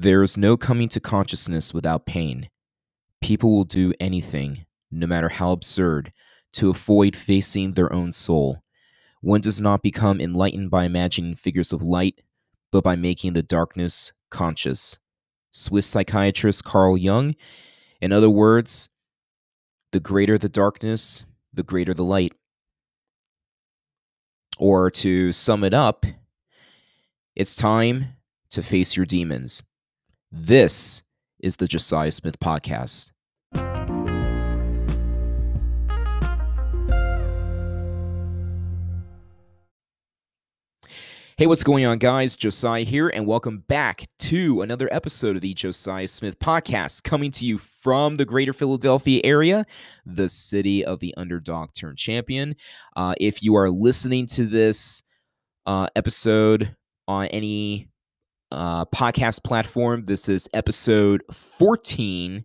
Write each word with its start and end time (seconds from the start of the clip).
There 0.00 0.22
is 0.22 0.36
no 0.36 0.56
coming 0.56 0.88
to 0.90 1.00
consciousness 1.00 1.74
without 1.74 2.06
pain. 2.06 2.50
People 3.20 3.50
will 3.50 3.64
do 3.64 3.92
anything, 3.98 4.64
no 4.92 5.08
matter 5.08 5.28
how 5.28 5.50
absurd, 5.50 6.12
to 6.52 6.70
avoid 6.70 7.16
facing 7.16 7.72
their 7.72 7.92
own 7.92 8.12
soul. 8.12 8.62
One 9.22 9.40
does 9.40 9.60
not 9.60 9.82
become 9.82 10.20
enlightened 10.20 10.70
by 10.70 10.84
imagining 10.84 11.34
figures 11.34 11.72
of 11.72 11.82
light, 11.82 12.20
but 12.70 12.84
by 12.84 12.94
making 12.94 13.32
the 13.32 13.42
darkness 13.42 14.12
conscious. 14.30 15.00
Swiss 15.50 15.88
psychiatrist 15.88 16.62
Carl 16.62 16.96
Jung. 16.96 17.34
In 18.00 18.12
other 18.12 18.30
words, 18.30 18.90
the 19.90 19.98
greater 19.98 20.38
the 20.38 20.48
darkness, 20.48 21.24
the 21.52 21.64
greater 21.64 21.92
the 21.92 22.04
light. 22.04 22.34
Or 24.58 24.92
to 24.92 25.32
sum 25.32 25.64
it 25.64 25.74
up, 25.74 26.06
it's 27.34 27.56
time 27.56 28.10
to 28.50 28.62
face 28.62 28.96
your 28.96 29.04
demons. 29.04 29.64
This 30.30 31.02
is 31.40 31.56
the 31.56 31.66
Josiah 31.66 32.10
Smith 32.10 32.38
Podcast. 32.38 33.12
Hey, 41.38 41.46
what's 41.46 41.64
going 41.64 41.86
on, 41.86 41.96
guys? 41.96 42.36
Josiah 42.36 42.82
here, 42.82 43.08
and 43.08 43.26
welcome 43.26 43.64
back 43.68 44.06
to 44.18 44.60
another 44.60 44.86
episode 44.92 45.36
of 45.36 45.40
the 45.40 45.54
Josiah 45.54 46.06
Smith 46.06 46.38
Podcast, 46.38 47.04
coming 47.04 47.30
to 47.30 47.46
you 47.46 47.56
from 47.56 48.16
the 48.16 48.26
greater 48.26 48.52
Philadelphia 48.52 49.22
area, 49.24 49.64
the 50.04 50.28
city 50.28 50.84
of 50.84 51.00
the 51.00 51.14
underdog 51.16 51.72
turned 51.72 51.96
champion. 51.96 52.54
Uh, 52.94 53.14
if 53.18 53.42
you 53.42 53.54
are 53.54 53.70
listening 53.70 54.26
to 54.26 54.44
this 54.44 55.02
uh, 55.64 55.86
episode 55.96 56.76
on 57.06 57.28
any 57.28 57.88
uh, 58.50 58.84
podcast 58.86 59.44
platform, 59.44 60.04
this 60.04 60.28
is 60.28 60.48
episode 60.54 61.22
14 61.32 62.44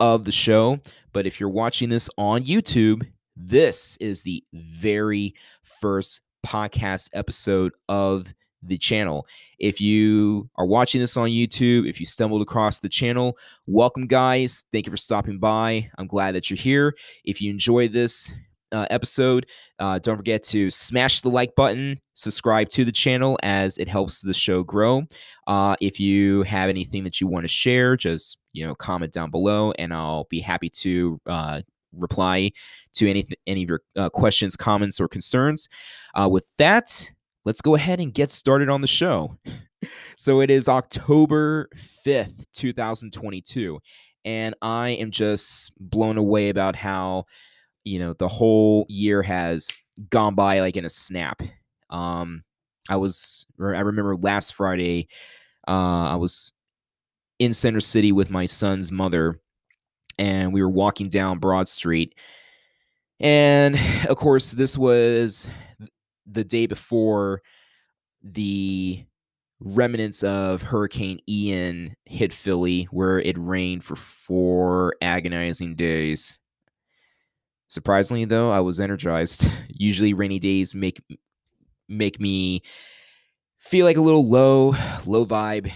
of 0.00 0.24
the 0.24 0.32
show. 0.32 0.80
But 1.12 1.26
if 1.26 1.38
you're 1.38 1.48
watching 1.48 1.88
this 1.88 2.08
on 2.16 2.44
YouTube, 2.44 3.06
this 3.36 3.96
is 3.98 4.22
the 4.22 4.42
very 4.52 5.34
first 5.62 6.20
podcast 6.46 7.10
episode 7.12 7.72
of 7.88 8.32
the 8.62 8.78
channel. 8.78 9.26
If 9.58 9.80
you 9.80 10.48
are 10.56 10.66
watching 10.66 11.00
this 11.00 11.16
on 11.16 11.28
YouTube, 11.28 11.88
if 11.88 12.00
you 12.00 12.06
stumbled 12.06 12.42
across 12.42 12.80
the 12.80 12.88
channel, 12.88 13.36
welcome, 13.66 14.06
guys. 14.06 14.64
Thank 14.72 14.86
you 14.86 14.90
for 14.90 14.96
stopping 14.96 15.38
by. 15.38 15.90
I'm 15.98 16.06
glad 16.06 16.34
that 16.34 16.50
you're 16.50 16.56
here. 16.56 16.94
If 17.24 17.40
you 17.42 17.50
enjoyed 17.50 17.92
this 17.92 18.32
uh, 18.74 18.86
episode, 18.90 19.46
uh, 19.78 19.98
don't 20.00 20.16
forget 20.16 20.42
to 20.42 20.68
smash 20.70 21.20
the 21.20 21.30
like 21.30 21.54
button, 21.54 21.96
subscribe 22.14 22.68
to 22.70 22.84
the 22.84 22.92
channel 22.92 23.38
as 23.42 23.78
it 23.78 23.88
helps 23.88 24.20
the 24.20 24.34
show 24.34 24.62
grow. 24.62 25.02
Uh, 25.46 25.76
if 25.80 26.00
you 26.00 26.42
have 26.42 26.68
anything 26.68 27.04
that 27.04 27.20
you 27.20 27.26
want 27.26 27.44
to 27.44 27.48
share, 27.48 27.96
just 27.96 28.38
you 28.52 28.66
know 28.66 28.74
comment 28.74 29.12
down 29.12 29.30
below, 29.30 29.72
and 29.78 29.94
I'll 29.94 30.26
be 30.28 30.40
happy 30.40 30.68
to 30.70 31.20
uh, 31.26 31.62
reply 31.92 32.50
to 32.94 33.08
any 33.08 33.26
any 33.46 33.62
of 33.62 33.68
your 33.68 33.80
uh, 33.96 34.10
questions, 34.10 34.56
comments, 34.56 35.00
or 35.00 35.08
concerns. 35.08 35.68
Uh, 36.14 36.28
with 36.30 36.54
that, 36.56 37.10
let's 37.44 37.60
go 37.60 37.76
ahead 37.76 38.00
and 38.00 38.12
get 38.12 38.30
started 38.30 38.68
on 38.68 38.80
the 38.80 38.86
show. 38.86 39.36
so 40.16 40.40
it 40.40 40.50
is 40.50 40.68
October 40.68 41.68
fifth, 42.02 42.46
two 42.52 42.72
thousand 42.72 43.12
twenty-two, 43.12 43.78
and 44.24 44.54
I 44.62 44.90
am 44.90 45.10
just 45.10 45.72
blown 45.78 46.18
away 46.18 46.48
about 46.48 46.74
how 46.74 47.26
you 47.84 47.98
know 47.98 48.14
the 48.14 48.28
whole 48.28 48.86
year 48.88 49.22
has 49.22 49.68
gone 50.10 50.34
by 50.34 50.60
like 50.60 50.76
in 50.76 50.84
a 50.84 50.90
snap. 50.90 51.40
Um, 51.90 52.42
I 52.88 52.96
was 52.96 53.46
I 53.58 53.80
remember 53.80 54.16
last 54.16 54.54
Friday, 54.54 55.08
uh, 55.68 56.10
I 56.10 56.16
was 56.16 56.52
in 57.38 57.52
Center 57.52 57.80
City 57.80 58.12
with 58.12 58.30
my 58.30 58.46
son's 58.46 58.92
mother 58.92 59.40
and 60.18 60.52
we 60.52 60.62
were 60.62 60.70
walking 60.70 61.08
down 61.08 61.38
Broad 61.38 61.68
Street. 61.68 62.14
And 63.20 63.78
of 64.08 64.16
course, 64.16 64.52
this 64.52 64.76
was 64.76 65.48
the 66.26 66.44
day 66.44 66.66
before 66.66 67.42
the 68.22 69.04
remnants 69.60 70.22
of 70.22 70.62
Hurricane 70.62 71.20
Ian 71.28 71.94
hit 72.06 72.32
Philly, 72.32 72.84
where 72.84 73.20
it 73.20 73.36
rained 73.38 73.84
for 73.84 73.96
four 73.96 74.94
agonizing 75.00 75.74
days. 75.74 76.38
Surprisingly, 77.74 78.24
though, 78.24 78.52
I 78.52 78.60
was 78.60 78.78
energized. 78.78 79.48
Usually, 79.68 80.14
rainy 80.14 80.38
days 80.38 80.76
make 80.76 81.02
make 81.88 82.20
me 82.20 82.62
feel 83.58 83.84
like 83.84 83.96
a 83.96 84.00
little 84.00 84.30
low, 84.30 84.76
low 85.06 85.26
vibe, 85.26 85.72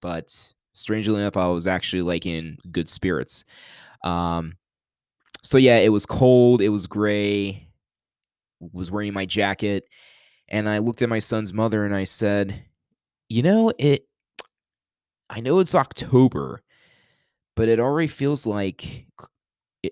but 0.00 0.34
strangely 0.72 1.20
enough, 1.20 1.36
I 1.36 1.48
was 1.48 1.66
actually 1.66 2.00
like 2.00 2.24
in 2.24 2.56
good 2.70 2.88
spirits. 2.88 3.44
Um, 4.02 4.54
so 5.42 5.58
yeah, 5.58 5.76
it 5.76 5.90
was 5.90 6.06
cold, 6.06 6.62
it 6.62 6.70
was 6.70 6.86
gray, 6.86 7.68
was 8.72 8.90
wearing 8.90 9.12
my 9.12 9.26
jacket, 9.26 9.84
and 10.48 10.66
I 10.66 10.78
looked 10.78 11.02
at 11.02 11.10
my 11.10 11.18
son's 11.18 11.52
mother 11.52 11.84
and 11.84 11.94
I 11.94 12.04
said, 12.04 12.64
"You 13.28 13.42
know, 13.42 13.70
it 13.78 14.06
I 15.28 15.40
know 15.40 15.58
it's 15.58 15.74
October, 15.74 16.62
but 17.54 17.68
it 17.68 17.80
already 17.80 18.08
feels 18.08 18.46
like 18.46 19.06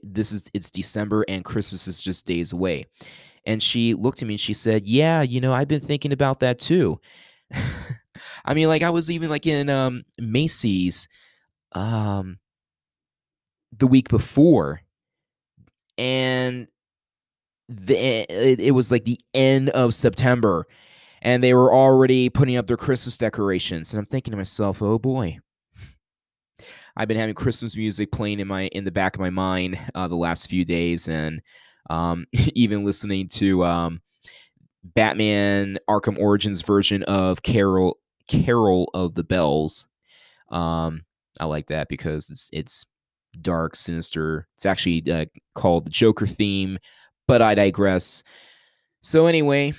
this 0.03 0.33
is 0.33 0.51
it's 0.55 0.71
December 0.71 1.25
and 1.29 1.45
Christmas 1.45 1.87
is 1.87 2.01
just 2.01 2.27
days 2.27 2.53
away." 2.53 2.87
And 3.47 3.63
she 3.63 3.95
looked 3.95 4.23
at 4.23 4.29
me 4.29 4.35
and 4.35 4.41
she 4.41 4.55
said, 4.55 4.87
"Yeah, 4.87 5.23
you 5.23 5.41
know, 5.41 5.53
I've 5.53 5.69
been 5.69 5.81
thinking 5.81 6.13
about 6.13 6.41
that 6.41 6.59
too." 6.59 7.01
I 8.45 8.55
mean, 8.55 8.69
like 8.69 8.83
I 8.83 8.91
was 8.91 9.11
even 9.11 9.31
like 9.31 9.47
in 9.47 9.69
um, 9.69 10.05
Macy's 10.19 11.09
um, 11.73 12.39
the 13.77 13.87
week 13.87 14.09
before, 14.09 14.83
and 15.99 16.67
the, 17.69 17.97
eh, 17.97 18.27
it, 18.29 18.61
it 18.61 18.71
was 18.73 18.91
like 18.91 19.05
the 19.05 19.21
end 19.35 19.71
of 19.71 19.95
September, 19.95 20.67
and 21.23 21.43
they 21.43 21.55
were 21.55 21.73
already 21.73 22.29
putting 22.29 22.57
up 22.57 22.67
their 22.67 22.77
Christmas 22.77 23.17
decorations, 23.17 23.93
and 23.93 23.99
I'm 23.99 24.07
thinking 24.07 24.33
to 24.33 24.37
myself, 24.37 24.83
oh 24.83 24.99
boy. 24.99 25.39
I've 26.97 27.09
been 27.09 27.17
having 27.17 27.35
Christmas 27.35 27.77
music 27.77 28.13
playing 28.13 28.41
in 28.41 28.49
my 28.49 28.67
in 28.69 28.85
the 28.85 28.91
back 28.91 29.15
of 29.15 29.21
my 29.21 29.31
mind 29.31 29.79
uh, 29.95 30.09
the 30.09 30.17
last 30.17 30.49
few 30.49 30.65
days, 30.65 31.09
and 31.09 31.41
um, 31.89 32.27
even 32.55 32.85
listening 32.85 33.29
to 33.29 33.65
um, 33.65 34.01
Batman 34.85 35.79
Arkham 35.89 36.19
Origins 36.19 36.63
version 36.63 37.03
of 37.05 37.43
Carol 37.43 37.99
Carol 38.29 38.91
of 38.95 39.15
the 39.15 39.25
Bells. 39.25 39.87
Um, 40.51 41.03
I 41.39 41.45
like 41.47 41.69
that 41.69 41.89
because 41.89 42.29
it's 42.31 42.49
it's 42.53 42.87
dark, 43.41 43.77
sinister. 43.77 44.49
It's 44.57 44.67
actually 44.67 45.11
uh, 45.11 45.27
called 45.55 45.87
the 45.87 45.91
Joker 45.91 46.27
theme, 46.27 46.79
but 47.29 47.43
I 47.43 47.55
digress. 47.55 48.23
So 49.03 49.27
anyway, 49.27 49.73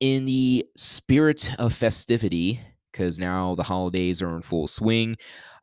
in 0.00 0.24
the 0.24 0.66
spirit 0.76 1.50
of 1.58 1.74
festivity, 1.74 2.60
because 2.90 3.18
now 3.18 3.54
the 3.54 3.62
holidays 3.62 4.22
are 4.22 4.34
in 4.34 4.42
full 4.42 4.66
swing, 4.66 5.16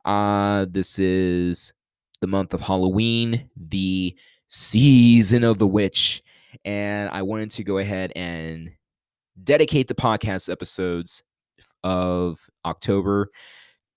uh, 0.04 0.66
this 0.70 0.98
is 0.98 1.72
the 2.20 2.26
month 2.26 2.54
of 2.54 2.60
Halloween, 2.60 3.48
the 3.56 4.16
season 4.48 5.44
of 5.44 5.58
the 5.58 5.66
witch, 5.66 6.22
and 6.64 7.10
I 7.10 7.22
wanted 7.22 7.50
to 7.50 7.64
go 7.64 7.78
ahead 7.78 8.12
and 8.16 8.70
dedicate 9.44 9.88
the 9.88 9.94
podcast 9.94 10.50
episodes 10.50 11.22
of 11.84 12.38
October 12.64 13.30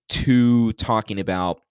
to 0.09 0.73
talking 0.73 1.19
about, 1.19 1.61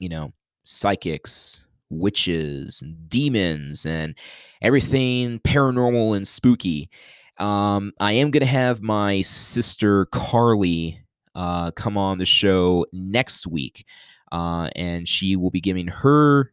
you 0.00 0.08
know, 0.08 0.32
psychics, 0.64 1.66
witches, 1.90 2.82
and 2.82 3.08
demons, 3.08 3.86
and 3.86 4.14
everything 4.62 5.38
paranormal 5.40 6.16
and 6.16 6.26
spooky. 6.26 6.90
Um, 7.38 7.92
I 8.00 8.12
am 8.12 8.30
going 8.30 8.40
to 8.40 8.46
have 8.46 8.80
my 8.82 9.20
sister 9.22 10.06
Carly 10.06 11.00
uh, 11.34 11.70
come 11.72 11.98
on 11.98 12.18
the 12.18 12.24
show 12.24 12.86
next 12.92 13.46
week, 13.46 13.84
uh, 14.32 14.70
and 14.74 15.06
she 15.06 15.36
will 15.36 15.50
be 15.50 15.60
giving 15.60 15.86
her 15.86 16.52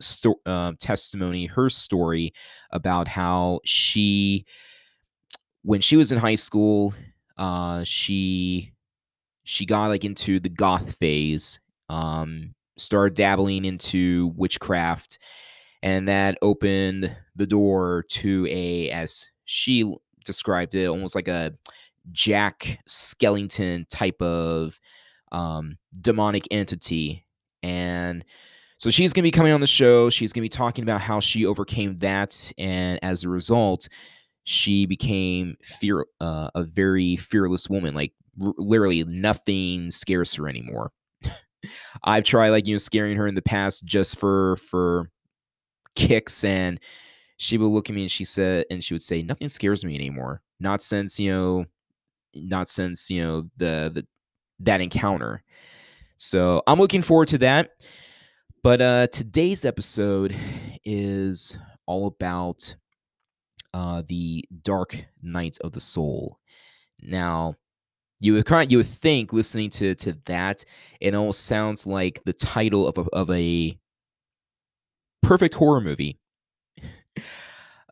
sto- 0.00 0.40
uh, 0.46 0.72
testimony, 0.80 1.46
her 1.46 1.70
story 1.70 2.32
about 2.70 3.08
how 3.08 3.60
she, 3.64 4.46
when 5.62 5.80
she 5.80 5.96
was 5.96 6.12
in 6.12 6.18
high 6.18 6.34
school, 6.34 6.94
uh, 7.38 7.82
she 7.84 8.72
she 9.44 9.66
got 9.66 9.88
like 9.88 10.04
into 10.04 10.40
the 10.40 10.48
goth 10.48 10.96
phase, 10.96 11.60
um, 11.88 12.54
started 12.78 13.14
dabbling 13.14 13.64
into 13.64 14.32
witchcraft, 14.36 15.18
and 15.82 16.08
that 16.08 16.38
opened 16.42 17.16
the 17.36 17.46
door 17.46 18.04
to 18.10 18.46
a, 18.50 18.90
as 18.90 19.28
she 19.44 19.94
described 20.24 20.74
it, 20.74 20.86
almost 20.86 21.14
like 21.14 21.28
a 21.28 21.54
Jack 22.12 22.80
Skellington 22.88 23.86
type 23.88 24.20
of 24.20 24.78
um, 25.32 25.78
demonic 26.00 26.46
entity. 26.50 27.26
And 27.62 28.24
so 28.78 28.90
she's 28.90 29.12
going 29.12 29.22
to 29.22 29.26
be 29.26 29.30
coming 29.30 29.52
on 29.52 29.60
the 29.60 29.66
show. 29.66 30.10
She's 30.10 30.32
going 30.32 30.42
to 30.42 30.44
be 30.44 30.48
talking 30.48 30.82
about 30.82 31.00
how 31.00 31.20
she 31.20 31.46
overcame 31.46 31.96
that. 31.98 32.52
And 32.58 32.98
as 33.02 33.24
a 33.24 33.28
result, 33.28 33.88
she 34.44 34.86
became 34.86 35.56
fear 35.62 36.06
uh, 36.20 36.50
a 36.54 36.62
very 36.62 37.16
fearless 37.16 37.68
woman 37.68 37.94
like 37.94 38.12
r- 38.40 38.52
literally 38.58 39.02
nothing 39.04 39.90
scares 39.90 40.34
her 40.34 40.48
anymore. 40.48 40.92
I've 42.04 42.24
tried 42.24 42.50
like 42.50 42.66
you 42.66 42.74
know 42.74 42.78
scaring 42.78 43.16
her 43.16 43.26
in 43.26 43.34
the 43.34 43.42
past 43.42 43.84
just 43.84 44.18
for 44.18 44.56
for 44.56 45.10
kicks 45.96 46.44
and 46.44 46.78
she 47.36 47.58
would 47.58 47.66
look 47.66 47.90
at 47.90 47.96
me 47.96 48.02
and 48.02 48.10
she 48.10 48.24
said 48.24 48.66
and 48.70 48.82
she 48.82 48.94
would 48.94 49.02
say 49.02 49.22
nothing 49.22 49.48
scares 49.48 49.84
me 49.84 49.94
anymore. 49.94 50.42
Not 50.60 50.82
since 50.82 51.18
you 51.18 51.32
know 51.32 51.64
not 52.34 52.68
since 52.68 53.10
you 53.10 53.22
know 53.22 53.42
the 53.56 53.90
the 53.94 54.06
that 54.60 54.80
encounter. 54.80 55.42
So 56.16 56.62
i'm 56.66 56.78
looking 56.78 57.02
forward 57.02 57.28
to 57.28 57.38
that. 57.38 57.70
But 58.62 58.80
uh 58.80 59.06
today's 59.08 59.64
episode 59.64 60.34
is 60.84 61.58
all 61.86 62.06
about 62.06 62.74
uh 63.72 64.02
the 64.08 64.44
dark 64.62 64.96
night 65.22 65.58
of 65.62 65.72
the 65.72 65.80
soul. 65.80 66.38
Now 67.00 67.56
you 68.20 68.34
would 68.34 68.46
kind 68.46 68.70
you 68.70 68.78
would 68.78 68.86
think 68.86 69.32
listening 69.32 69.70
to 69.70 69.94
to 69.96 70.16
that 70.26 70.64
it 71.00 71.14
almost 71.14 71.44
sounds 71.44 71.86
like 71.86 72.22
the 72.24 72.32
title 72.32 72.86
of 72.86 72.96
a, 72.96 73.02
of 73.12 73.30
a 73.30 73.78
perfect 75.22 75.54
horror 75.54 75.80
movie 75.80 76.18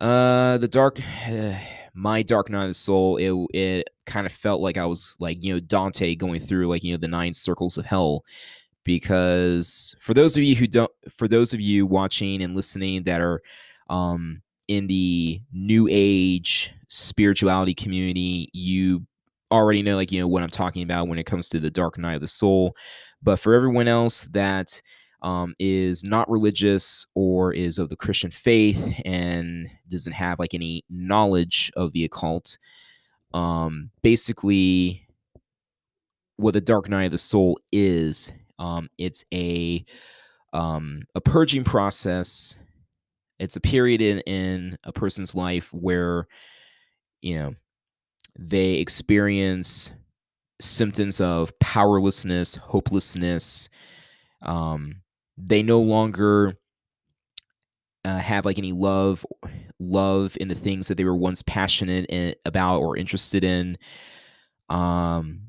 uh, 0.03 0.59
the 0.59 0.69
dark, 0.69 1.01
my 1.95 2.23
Dark 2.23 2.51
Night 2.51 2.63
of 2.63 2.71
the 2.71 2.75
Soul. 2.75 3.17
It 3.17 3.33
it 3.57 3.91
kind 4.05 4.27
of 4.27 4.33
felt 4.33 4.61
like 4.61 4.77
I 4.77 4.85
was 4.85 5.17
like 5.21 5.43
you 5.43 5.55
know 5.55 5.61
Dante 5.61 6.15
going 6.17 6.41
through 6.41 6.67
like 6.67 6.83
you 6.83 6.93
know 6.93 6.99
the 6.99 7.09
nine 7.09 7.33
circles 7.33 7.79
of 7.79 7.87
hell. 7.87 8.25
Because 8.85 9.95
for 10.01 10.13
those 10.13 10.37
of 10.37 10.43
you 10.43 10.57
who 10.57 10.67
don't, 10.67 10.91
for 11.09 11.29
those 11.29 11.55
of 11.55 11.61
you 11.61 11.87
watching 11.87 12.43
and 12.43 12.57
listening 12.57 13.05
that 13.05 13.21
are 13.21 13.41
um, 13.89 14.43
in 14.67 14.89
the 14.89 15.41
New 15.53 15.87
Age 15.89 16.75
spirituality 16.89 17.75
community, 17.75 18.51
you 18.53 19.07
already 19.53 19.83
know 19.83 19.95
like 19.95 20.11
you 20.11 20.21
know 20.21 20.27
what 20.27 20.43
I'm 20.43 20.49
talking 20.49 20.83
about 20.83 21.07
when 21.07 21.21
it 21.21 21.27
comes 21.27 21.49
to 21.51 21.61
the 21.61 21.71
Dark 21.71 21.97
Night 21.97 22.17
of 22.17 22.23
the 22.23 22.27
Soul. 22.27 22.75
But 23.23 23.39
for 23.39 23.55
everyone 23.55 23.87
else 23.87 24.23
that 24.33 24.83
um, 25.23 25.55
is 25.59 26.03
not 26.05 26.29
religious 26.29 27.07
or 27.15 27.53
is 27.53 27.79
of 27.79 27.89
the 27.89 27.97
Christian 27.97 28.31
faith 28.31 29.01
and 29.05 29.69
doesn't 29.89 30.13
have 30.13 30.39
like 30.39 30.55
any 30.55 30.85
knowledge 30.91 31.71
of 31.77 31.93
the 31.93 32.05
occult. 32.05 32.59
Um, 33.33 33.91
basically, 34.03 35.07
what 36.37 36.55
the 36.55 36.61
Dark 36.61 36.89
Night 36.89 37.07
of 37.07 37.13
the 37.13 37.19
Soul 37.19 37.59
is, 37.71 38.33
um, 38.59 38.89
it's 38.99 39.25
a 39.33 39.85
um, 40.53 41.03
a 41.15 41.21
purging 41.21 41.65
process. 41.65 42.57
It's 43.39 43.57
a 43.57 43.61
period 43.61 44.01
in, 44.01 44.21
in 44.21 44.79
a 44.85 44.93
person's 44.93 45.35
life 45.35 45.73
where 45.73 46.27
you 47.23 47.39
know 47.39 47.55
they 48.39 48.75
experience 48.75 49.93
symptoms 50.61 51.21
of 51.21 51.57
powerlessness, 51.59 52.57
hopelessness, 52.57 53.69
um, 54.43 55.02
they 55.45 55.63
no 55.63 55.81
longer 55.81 56.55
uh, 58.05 58.19
have 58.19 58.45
like 58.45 58.59
any 58.59 58.73
love 58.73 59.25
love 59.79 60.37
in 60.41 60.49
the 60.49 60.55
things 60.55 60.89
that 60.89 60.97
they 60.97 61.05
were 61.05 61.17
once 61.17 61.43
passionate 61.43 62.07
in, 62.09 62.35
about 62.45 62.79
or 62.79 62.97
interested 62.97 63.45
in. 63.45 63.77
Um 64.69 65.41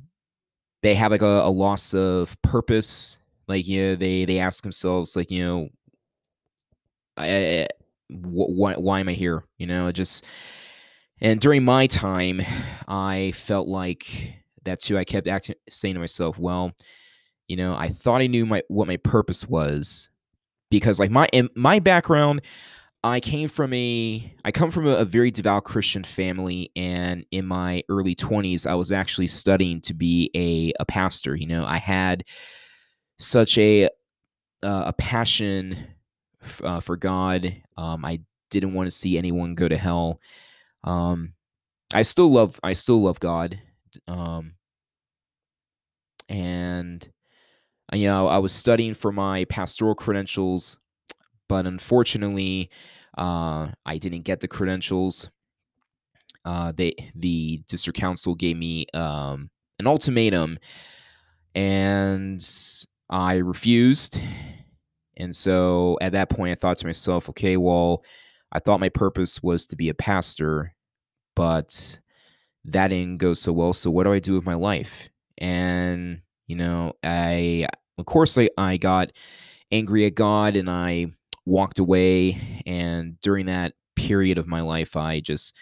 they 0.82 0.96
have 0.96 1.12
like 1.12 1.22
a, 1.22 1.26
a 1.26 1.50
loss 1.50 1.94
of 1.94 2.40
purpose. 2.42 3.20
Like 3.48 3.68
you 3.68 3.84
know 3.84 3.96
they 3.96 4.26
they 4.26 4.40
ask 4.40 4.64
themselves 4.64 5.16
like 5.16 5.32
you 5.32 5.44
know 5.44 5.70
I, 7.16 7.28
I, 7.62 7.68
why, 8.10 8.74
why 8.74 9.00
am 9.00 9.10
i 9.10 9.14
here? 9.14 9.44
You 9.58 9.68
know 9.68 9.92
just 9.92 10.26
and 11.22 11.40
during 11.40 11.64
my 11.64 11.88
time 11.88 12.42
i 12.88 13.32
felt 13.36 13.68
like 13.68 14.36
that 14.66 14.82
too. 14.82 14.98
I 14.98 15.04
kept 15.04 15.28
acting 15.28 15.56
saying 15.70 15.94
to 15.96 16.00
myself 16.00 16.40
well 16.40 16.72
you 17.48 17.58
know, 17.58 17.76
I 17.76 17.90
thought 17.90 18.22
I 18.22 18.28
knew 18.28 18.46
my 18.46 18.64
what 18.68 18.88
my 18.88 18.98
purpose 18.98 19.48
was 19.48 20.10
because 20.70 21.00
like 21.00 21.12
my 21.12 21.30
my 21.56 21.80
background 21.80 22.42
I 23.04 23.20
came 23.20 23.50
from 23.50 23.74
a 23.74 24.34
I 24.46 24.52
come 24.52 24.72
from 24.72 24.88
a, 24.88 24.92
a, 24.92 25.06
very 25.06 25.30
devout 25.30 25.66
Christian 25.66 26.04
family 26.04 26.72
and 26.76 27.26
in 27.32 27.46
my 27.46 27.84
early 27.90 28.16
20s 28.16 28.66
I 28.66 28.76
was 28.76 28.94
actually 28.94 29.28
studying 29.28 29.82
to 29.82 29.94
be 29.94 30.32
a 30.36 30.72
a 30.82 30.86
pastor, 30.86 31.36
you 31.36 31.46
know. 31.46 31.66
I 31.66 31.78
had 31.78 32.24
such 33.20 33.58
a 33.58 33.86
uh, 34.64 34.84
a 34.88 34.94
passion 34.94 35.78
f- 36.42 36.64
uh, 36.64 36.80
for 36.80 36.96
God. 36.96 37.54
Um, 37.76 38.06
I 38.06 38.22
didn't 38.50 38.74
want 38.74 38.88
to 38.88 38.96
see 38.96 39.18
anyone 39.18 39.56
go 39.56 39.68
to 39.68 39.78
hell. 39.78 40.22
Um, 40.86 41.34
I 41.94 42.04
still 42.04 42.32
love 42.32 42.60
I 42.64 42.72
still 42.74 43.04
love 43.04 43.20
God. 43.20 43.60
Um, 44.08 44.54
and 46.30 47.08
you 47.94 48.08
know, 48.08 48.28
I 48.28 48.38
was 48.38 48.54
studying 48.54 48.94
for 48.94 49.12
my 49.12 49.46
pastoral 49.46 49.96
credentials, 49.96 50.78
but 51.48 51.66
unfortunately, 51.66 52.70
uh, 53.18 53.70
I 53.86 53.98
didn't 53.98 54.24
get 54.24 54.40
the 54.40 54.48
credentials. 54.48 55.30
Uh, 56.46 56.72
they 56.76 56.94
the 57.16 57.62
district 57.68 58.00
council 58.00 58.36
gave 58.36 58.58
me 58.58 58.86
um, 58.94 59.50
an 59.80 59.88
ultimatum, 59.88 60.58
and 61.56 62.46
I 63.10 63.36
refused. 63.36 64.20
And 65.18 65.36
so 65.36 65.98
at 66.02 66.14
that 66.14 66.30
point, 66.30 66.52
I 66.52 66.56
thought 66.56 66.80
to 66.80 66.88
myself, 66.88 67.30
okay, 67.30 67.56
well, 67.56 68.04
I 68.52 68.60
thought 68.60 68.80
my 68.80 68.90
purpose 68.90 69.44
was 69.44 69.68
to 69.68 69.76
be 69.76 69.90
a 69.90 69.94
pastor, 69.94 70.74
but 71.36 72.00
that 72.66 72.88
didn't 72.88 73.20
go 73.20 73.34
so 73.34 73.54
well. 73.54 73.74
So 73.74 73.92
what 73.92 74.06
do 74.06 74.14
I 74.14 74.20
do 74.20 74.34
with 74.34 74.46
my 74.46 74.56
life? 74.56 75.10
And 75.38 76.22
you 76.48 76.56
know, 76.56 76.94
I 77.04 77.68
of 78.04 78.08
course 78.08 78.38
I, 78.38 78.50
I 78.58 78.76
got 78.76 79.14
angry 79.72 80.06
at 80.06 80.14
God 80.14 80.58
and 80.58 80.70
I 80.70 81.08
walked 81.46 81.80
away. 81.80 82.62
And 82.66 83.18
during 83.22 83.46
that 83.46 83.76
period 83.96 84.38
of 84.38 84.46
my 84.46 84.60
life, 84.60 84.98
I 84.98 85.22
just 85.22 85.56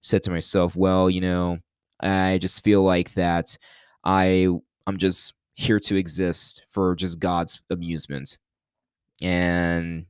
said 0.00 0.22
to 0.22 0.30
myself, 0.30 0.76
well, 0.76 1.10
you 1.10 1.20
know, 1.20 1.58
I 1.98 2.38
just 2.38 2.62
feel 2.62 2.84
like 2.84 3.14
that 3.14 3.58
I 4.04 4.46
I'm 4.86 4.96
just 4.96 5.34
here 5.56 5.80
to 5.80 5.96
exist 5.96 6.62
for 6.68 6.94
just 6.94 7.18
God's 7.18 7.60
amusement. 7.68 8.38
And 9.20 10.06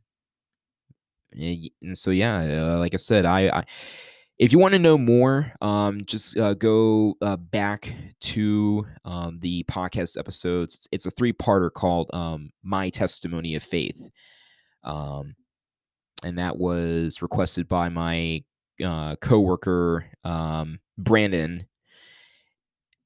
and 1.32 1.96
so 1.96 2.10
yeah, 2.10 2.74
uh, 2.74 2.78
like 2.78 2.92
I 2.92 2.98
said, 2.98 3.24
I, 3.24 3.48
I 3.48 3.64
if 4.38 4.52
you 4.52 4.58
want 4.58 4.72
to 4.72 4.78
know 4.78 4.96
more, 4.96 5.52
um, 5.60 6.02
just 6.04 6.38
uh, 6.38 6.54
go 6.54 7.14
uh, 7.20 7.36
back 7.36 7.92
to 8.20 8.86
um, 9.04 9.40
the 9.40 9.64
podcast 9.64 10.16
episodes. 10.16 10.74
It's, 10.76 10.88
it's 10.92 11.06
a 11.06 11.10
three 11.10 11.32
parter 11.32 11.72
called 11.72 12.08
um, 12.12 12.50
My 12.62 12.88
Testimony 12.90 13.56
of 13.56 13.64
Faith. 13.64 14.00
Um, 14.84 15.34
and 16.22 16.38
that 16.38 16.56
was 16.56 17.20
requested 17.20 17.66
by 17.66 17.88
my 17.88 18.44
uh, 18.84 19.16
coworker, 19.16 20.06
um, 20.22 20.78
Brandon. 20.96 21.66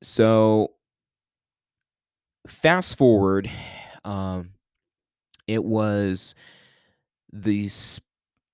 So, 0.02 0.72
fast 2.46 2.98
forward, 2.98 3.50
um, 4.04 4.50
it 5.46 5.64
was 5.64 6.34
the 7.32 7.68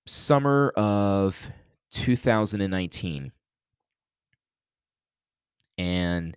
summer 0.07 0.73
of 0.77 1.51
2019. 1.91 3.33
And 5.77 6.37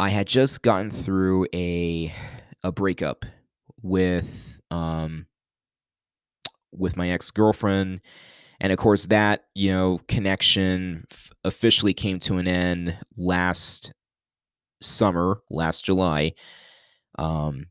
I 0.00 0.08
had 0.10 0.26
just 0.26 0.62
gotten 0.62 0.90
through 0.90 1.46
a 1.54 2.12
a 2.62 2.72
breakup 2.72 3.24
with 3.82 4.60
um 4.70 5.26
with 6.72 6.96
my 6.96 7.10
ex-girlfriend 7.10 8.00
and 8.60 8.72
of 8.72 8.78
course 8.78 9.06
that 9.06 9.44
you 9.54 9.70
know 9.70 10.00
connection 10.08 11.04
f- 11.10 11.30
officially 11.44 11.94
came 11.94 12.18
to 12.18 12.38
an 12.38 12.48
end 12.48 12.98
last 13.16 13.92
summer 14.80 15.40
last 15.50 15.84
july 15.84 16.32
um 17.18 17.66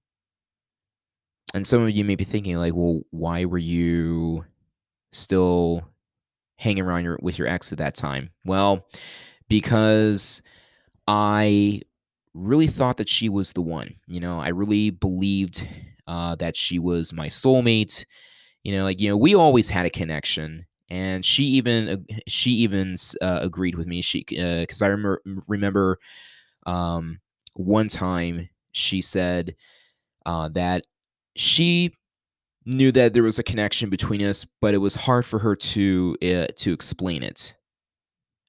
and 1.54 1.68
some 1.68 1.82
of 1.82 1.92
you 1.92 2.06
may 2.06 2.16
be 2.16 2.24
thinking 2.24 2.56
like 2.56 2.74
well 2.76 3.02
why 3.12 3.46
were 3.46 3.58
you 3.58 4.46
still 5.14 5.84
hanging 6.58 6.84
around 6.84 7.04
your 7.04 7.20
with 7.22 7.38
your 7.38 7.48
ex 7.48 7.72
at 7.72 7.78
that 7.80 7.96
time? 7.96 8.32
Well, 8.46 8.86
because 9.50 10.42
I 11.08 11.82
really 12.34 12.68
thought 12.68 12.98
that 12.98 13.10
she 13.10 13.30
was 13.30 13.54
the 13.54 13.62
one. 13.62 13.96
You 14.08 14.20
know, 14.20 14.40
I 14.40 14.50
really 14.50 14.90
believed 14.90 15.68
uh, 16.08 16.36
that 16.36 16.58
she 16.58 16.80
was 16.80 17.14
my 17.14 17.28
soulmate. 17.28 18.06
You 18.64 18.76
know, 18.76 18.84
like 18.84 19.00
you 19.02 19.10
know, 19.10 19.18
we 19.18 19.36
always 19.36 19.70
had 19.70 19.86
a 19.86 19.90
connection, 19.90 20.66
and 20.90 21.26
she 21.26 21.44
even 21.46 22.06
she 22.28 22.52
even 22.52 22.96
uh, 23.22 23.40
agreed 23.42 23.76
with 23.76 23.88
me. 23.88 24.02
She 24.02 24.26
because 24.28 24.82
uh, 24.82 24.86
I 24.86 24.90
remember 24.90 25.22
remember 25.48 26.00
um, 26.66 27.20
one 27.56 27.88
time 27.88 28.50
she 28.72 29.02
said 29.02 29.56
uh, 30.26 30.50
that 30.50 30.86
she 31.36 31.94
knew 32.66 32.92
that 32.94 33.14
there 33.14 33.24
was 33.24 33.40
a 33.40 33.44
connection 33.44 33.90
between 33.90 34.22
us, 34.24 34.46
but 34.62 34.74
it 34.74 34.78
was 34.78 34.96
hard 34.96 35.26
for 35.26 35.40
her 35.40 35.56
to 35.56 36.18
uh, 36.22 36.48
to 36.58 36.74
explain 36.74 37.24
it. 37.24 37.56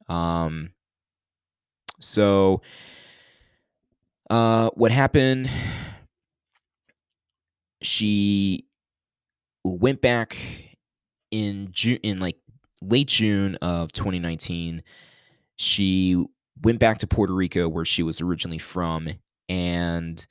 Um, 0.09 0.71
So, 2.01 2.63
uh, 4.31 4.71
what 4.75 4.93
happened? 4.93 5.51
She 7.83 8.67
went 9.65 10.01
back 10.01 10.37
in 11.31 11.69
June, 11.73 11.99
in 12.03 12.21
like 12.21 12.37
late 12.83 13.09
June 13.09 13.57
of 13.57 13.93
2019. 13.93 14.83
She 15.57 16.25
went 16.63 16.79
back 16.79 16.99
to 16.99 17.07
Puerto 17.07 17.35
Rico, 17.35 17.69
where 17.69 17.85
she 17.85 18.03
was 18.03 18.21
originally 18.21 18.59
from, 18.59 19.09
and 19.49 20.27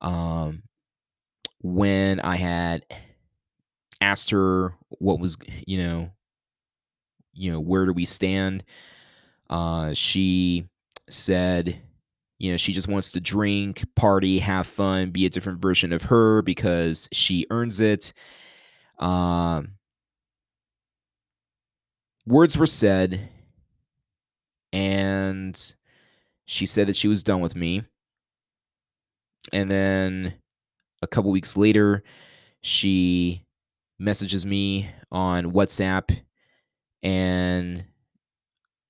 um, 0.00 0.62
when 1.60 2.20
I 2.20 2.36
had 2.36 2.84
asked 4.00 4.30
her 4.30 4.74
what 4.88 5.20
was, 5.20 5.36
you 5.66 5.78
know, 5.78 6.10
you 7.32 7.52
know, 7.52 7.60
where 7.60 7.86
do 7.86 7.92
we 7.92 8.04
stand? 8.04 8.64
Uh, 9.48 9.92
she 9.94 10.66
said, 11.08 11.80
you 12.38 12.50
know, 12.50 12.56
she 12.56 12.72
just 12.72 12.88
wants 12.88 13.12
to 13.12 13.20
drink, 13.20 13.84
party, 13.96 14.38
have 14.38 14.66
fun, 14.66 15.10
be 15.10 15.26
a 15.26 15.30
different 15.30 15.60
version 15.60 15.92
of 15.92 16.02
her 16.02 16.42
because 16.42 17.08
she 17.12 17.46
earns 17.50 17.80
it. 17.80 18.12
Um, 18.98 19.72
words 22.26 22.56
were 22.56 22.66
said, 22.66 23.28
and 24.72 25.74
she 26.46 26.64
said 26.64 26.86
that 26.88 26.96
she 26.96 27.08
was 27.08 27.22
done 27.22 27.40
with 27.40 27.54
me. 27.54 27.82
And 29.52 29.70
then 29.70 30.34
a 31.02 31.06
couple 31.06 31.30
weeks 31.30 31.56
later, 31.56 32.02
she 32.62 33.44
messages 33.98 34.44
me 34.46 34.90
on 35.12 35.52
WhatsApp 35.52 36.16
and 37.02 37.84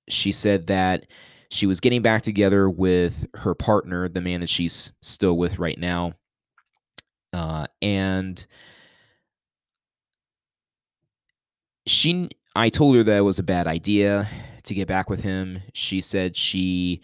she 0.09 0.31
said 0.31 0.67
that 0.67 1.07
she 1.49 1.65
was 1.65 1.79
getting 1.79 2.01
back 2.01 2.21
together 2.21 2.69
with 2.69 3.27
her 3.35 3.53
partner, 3.53 4.07
the 4.07 4.21
man 4.21 4.39
that 4.41 4.49
she's 4.49 4.91
still 5.01 5.37
with 5.37 5.59
right 5.59 5.77
now. 5.77 6.13
Uh, 7.33 7.65
and 7.81 8.45
she, 11.85 12.29
I 12.55 12.69
told 12.69 12.95
her 12.95 13.03
that 13.03 13.17
it 13.17 13.21
was 13.21 13.39
a 13.39 13.43
bad 13.43 13.67
idea 13.67 14.29
to 14.63 14.73
get 14.73 14.87
back 14.87 15.09
with 15.09 15.21
him. 15.21 15.61
She 15.73 16.01
said 16.01 16.37
she, 16.37 17.01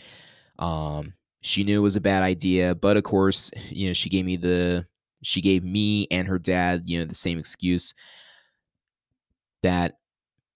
um, 0.60 1.14
she 1.42 1.64
knew 1.64 1.80
it 1.80 1.84
was 1.84 1.96
a 1.96 2.02
bad 2.02 2.24
idea, 2.24 2.76
but 2.76 2.98
of 2.98 3.04
course, 3.04 3.52
you 3.70 3.88
know, 3.88 3.94
she 3.94 4.10
gave 4.10 4.26
me 4.26 4.38
the, 4.38 4.86
she 5.24 5.42
gave 5.42 5.64
me 5.64 6.08
and 6.12 6.28
her 6.28 6.40
dad, 6.40 6.84
you 6.86 7.00
know, 7.00 7.06
the 7.06 7.16
same 7.16 7.40
excuse 7.40 7.94
that 9.64 9.94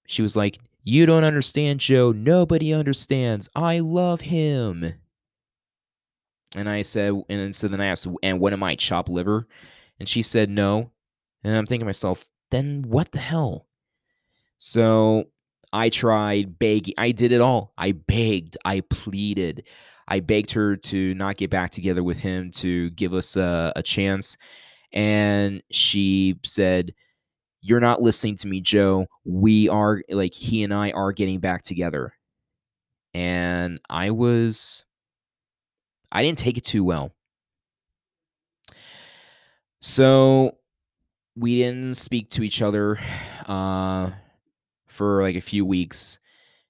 she 0.07 0.21
was 0.21 0.35
like, 0.35 0.59
You 0.83 1.05
don't 1.05 1.23
understand, 1.23 1.79
Joe. 1.79 2.11
Nobody 2.11 2.73
understands. 2.73 3.49
I 3.55 3.79
love 3.79 4.21
him. 4.21 4.93
And 6.55 6.67
I 6.67 6.81
said, 6.81 7.13
and 7.29 7.55
so 7.55 7.67
then 7.67 7.79
I 7.79 7.85
asked, 7.87 8.07
And 8.23 8.39
what 8.39 8.53
am 8.53 8.63
I, 8.63 8.75
chop 8.75 9.09
liver? 9.09 9.47
And 9.99 10.07
she 10.07 10.21
said, 10.21 10.49
No. 10.49 10.91
And 11.43 11.55
I'm 11.55 11.65
thinking 11.65 11.81
to 11.81 11.85
myself, 11.85 12.27
Then 12.51 12.83
what 12.87 13.11
the 13.11 13.19
hell? 13.19 13.67
So 14.57 15.25
I 15.73 15.89
tried 15.89 16.59
begging. 16.59 16.93
I 16.97 17.11
did 17.11 17.31
it 17.31 17.41
all. 17.41 17.73
I 17.77 17.93
begged. 17.93 18.57
I 18.65 18.81
pleaded. 18.81 19.63
I 20.11 20.19
begged 20.19 20.51
her 20.51 20.75
to 20.75 21.13
not 21.13 21.37
get 21.37 21.49
back 21.49 21.71
together 21.71 22.03
with 22.03 22.19
him, 22.19 22.51
to 22.55 22.89
give 22.89 23.13
us 23.13 23.37
a, 23.37 23.71
a 23.77 23.81
chance. 23.81 24.35
And 24.91 25.63
she 25.71 26.37
said, 26.43 26.93
you're 27.61 27.79
not 27.79 28.01
listening 28.01 28.35
to 28.37 28.47
me, 28.49 28.59
Joe. 28.59 29.05
We 29.23 29.69
are 29.69 30.01
like 30.09 30.33
he 30.33 30.63
and 30.63 30.73
I 30.73 30.91
are 30.91 31.13
getting 31.13 31.39
back 31.39 31.61
together. 31.61 32.13
And 33.13 33.79
I 33.89 34.11
was 34.11 34.83
I 36.11 36.23
didn't 36.23 36.39
take 36.39 36.57
it 36.57 36.65
too 36.65 36.83
well. 36.83 37.13
So 39.79 40.57
we 41.37 41.59
didn't 41.59 41.95
speak 41.95 42.31
to 42.31 42.43
each 42.43 42.61
other 42.61 42.99
uh, 43.45 44.09
for 44.87 45.21
like 45.21 45.37
a 45.37 45.41
few 45.41 45.65
weeks. 45.65 46.19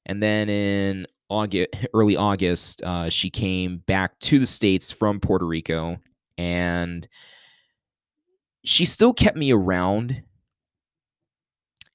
And 0.06 0.22
then 0.22 0.48
in 0.48 1.08
August, 1.32 1.70
early 1.94 2.16
August, 2.16 2.84
uh, 2.84 3.10
she 3.10 3.30
came 3.30 3.78
back 3.88 4.20
to 4.20 4.38
the 4.38 4.46
States 4.48 4.92
from 4.92 5.20
Puerto 5.20 5.46
Rico 5.46 5.98
and 6.38 7.08
she 8.64 8.86
still 8.86 9.14
kept 9.14 9.38
me 9.38 9.52
around. 9.52 10.24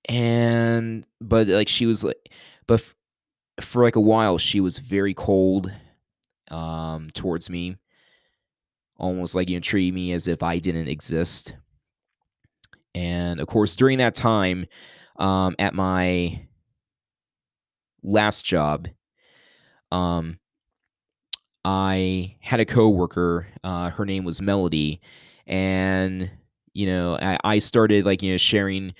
And 0.09 1.07
but 1.21 1.49
like 1.49 1.69
she 1.69 1.85
was 1.87 2.05
like 2.05 2.33
but 2.69 2.75
f- 2.81 2.95
for 3.61 3.83
like 3.83 3.97
a 3.97 4.01
while 4.01 4.39
she 4.39 4.61
was 4.61 4.79
very 4.79 5.15
cold 5.15 5.73
um 6.51 7.11
towards 7.13 7.51
me. 7.51 7.77
Almost 8.99 9.35
like 9.35 9.49
you 9.49 9.57
know 9.57 9.61
treat 9.61 9.93
me 9.93 10.13
as 10.13 10.29
if 10.29 10.43
i 10.43 10.59
didn't 10.59 10.89
exist. 10.89 11.55
And 12.95 13.41
of 13.41 13.49
course 13.49 13.75
during 13.75 13.99
that 13.99 14.15
time 14.15 14.67
um 15.17 15.57
at 15.59 15.75
my 15.75 16.47
last 18.03 18.45
job 18.45 18.87
um 19.93 20.39
i 21.65 22.37
had 22.41 22.61
a 22.61 22.65
coworker 22.65 23.47
uh 23.65 23.91
her 23.91 24.05
name 24.05 24.25
was 24.25 24.41
melody 24.41 25.01
and 25.47 26.31
you 26.75 26.87
know 26.87 27.17
I, 27.21 27.39
I 27.45 27.59
started 27.59 28.05
like 28.05 28.23
you 28.23 28.33
know 28.33 28.39
sharing 28.39 28.95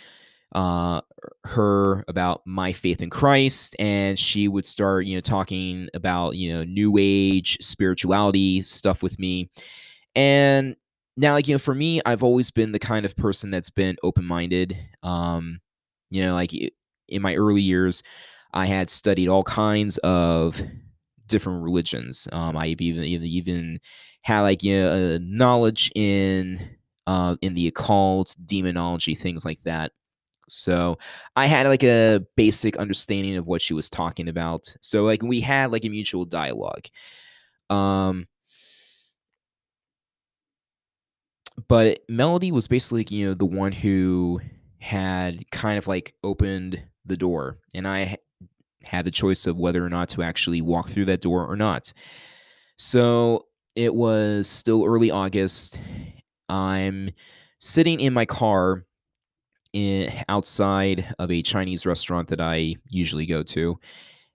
uh, 0.55 1.03
her 1.45 2.05
about 2.09 2.43
my 2.47 2.73
faith 2.73 3.03
in 3.03 3.11
Christ, 3.11 3.77
and 3.79 4.19
she 4.19 4.49
would 4.49 4.65
start, 4.65 5.07
you 5.07 5.15
know, 5.17 5.21
talking 5.21 5.89
about, 5.93 6.37
you 6.37 6.53
know, 6.53 6.65
new 6.65 6.97
age 6.99 7.59
spirituality 7.61 8.63
stuff 8.63 9.03
with 9.03 9.19
me. 9.19 9.51
And 10.15 10.77
now, 11.17 11.35
like, 11.35 11.49
you 11.49 11.55
know, 11.55 11.59
for 11.59 11.75
me, 11.75 12.01
I've 12.07 12.23
always 12.23 12.51
been 12.51 12.73
the 12.73 12.79
kind 12.79 13.05
of 13.05 13.17
person 13.17 13.51
that's 13.51 13.71
been 13.71 13.97
open 14.03 14.25
minded. 14.25 14.77
Um, 15.03 15.61
you 16.11 16.23
know, 16.23 16.35
like 16.35 16.53
in 16.55 17.23
my 17.23 17.35
early 17.35 17.63
years, 17.63 18.03
I 18.57 18.67
had 18.67 18.89
studied 18.89 19.29
all 19.29 19.45
kinds 19.45 19.99
of 19.99 20.61
different 21.29 21.63
religions. 21.63 22.27
Um, 22.33 22.57
I've 22.57 22.81
even 22.81 23.05
even 23.05 23.81
had 24.23 24.41
like 24.41 24.63
you 24.63 24.81
know, 24.81 25.19
knowledge 25.19 25.93
in 25.95 26.59
uh, 27.07 27.37
in 27.43 27.55
the 27.55 27.69
occult, 27.69 28.35
demonology, 28.47 29.15
things 29.15 29.45
like 29.45 29.63
that. 29.65 29.93
So 30.49 30.99
I 31.37 31.47
had 31.47 31.67
like 31.67 31.85
a 31.85 32.25
basic 32.37 32.79
understanding 32.79 33.37
of 33.37 33.47
what 33.47 33.61
she 33.61 33.75
was 33.75 33.91
talking 33.91 34.29
about. 34.29 34.75
So 34.81 35.05
like 35.05 35.23
we 35.23 35.41
had 35.43 35.71
like 35.71 35.85
a 35.85 35.91
mutual 35.91 36.25
dialogue. 36.25 36.87
Um 37.69 38.27
but 41.69 42.01
Melody 42.09 42.53
was 42.53 42.69
basically, 42.69 43.07
you 43.11 43.27
know, 43.29 43.35
the 43.35 43.45
one 43.45 43.73
who 43.73 44.41
had 44.79 45.51
kind 45.51 45.79
of 45.79 45.87
like 45.89 46.15
opened 46.23 46.83
the 47.05 47.17
door 47.17 47.59
and 47.75 47.87
I 47.87 48.19
had 48.87 49.05
the 49.05 49.11
choice 49.11 49.47
of 49.47 49.57
whether 49.59 49.85
or 49.85 49.89
not 49.89 50.09
to 50.11 50.23
actually 50.23 50.63
walk 50.63 50.89
through 50.89 51.07
that 51.07 51.21
door 51.21 51.47
or 51.47 51.57
not. 51.57 51.93
So 52.77 53.47
it 53.75 53.95
was 53.95 54.49
still 54.49 54.85
early 54.85 55.11
August. 55.11 55.79
I'm 56.49 57.11
sitting 57.59 58.01
in 58.01 58.13
my 58.13 58.25
car 58.25 58.85
in, 59.73 60.13
outside 60.29 61.15
of 61.19 61.31
a 61.31 61.43
Chinese 61.43 61.85
restaurant 61.85 62.29
that 62.29 62.41
I 62.41 62.77
usually 62.89 63.27
go 63.27 63.43
to. 63.43 63.79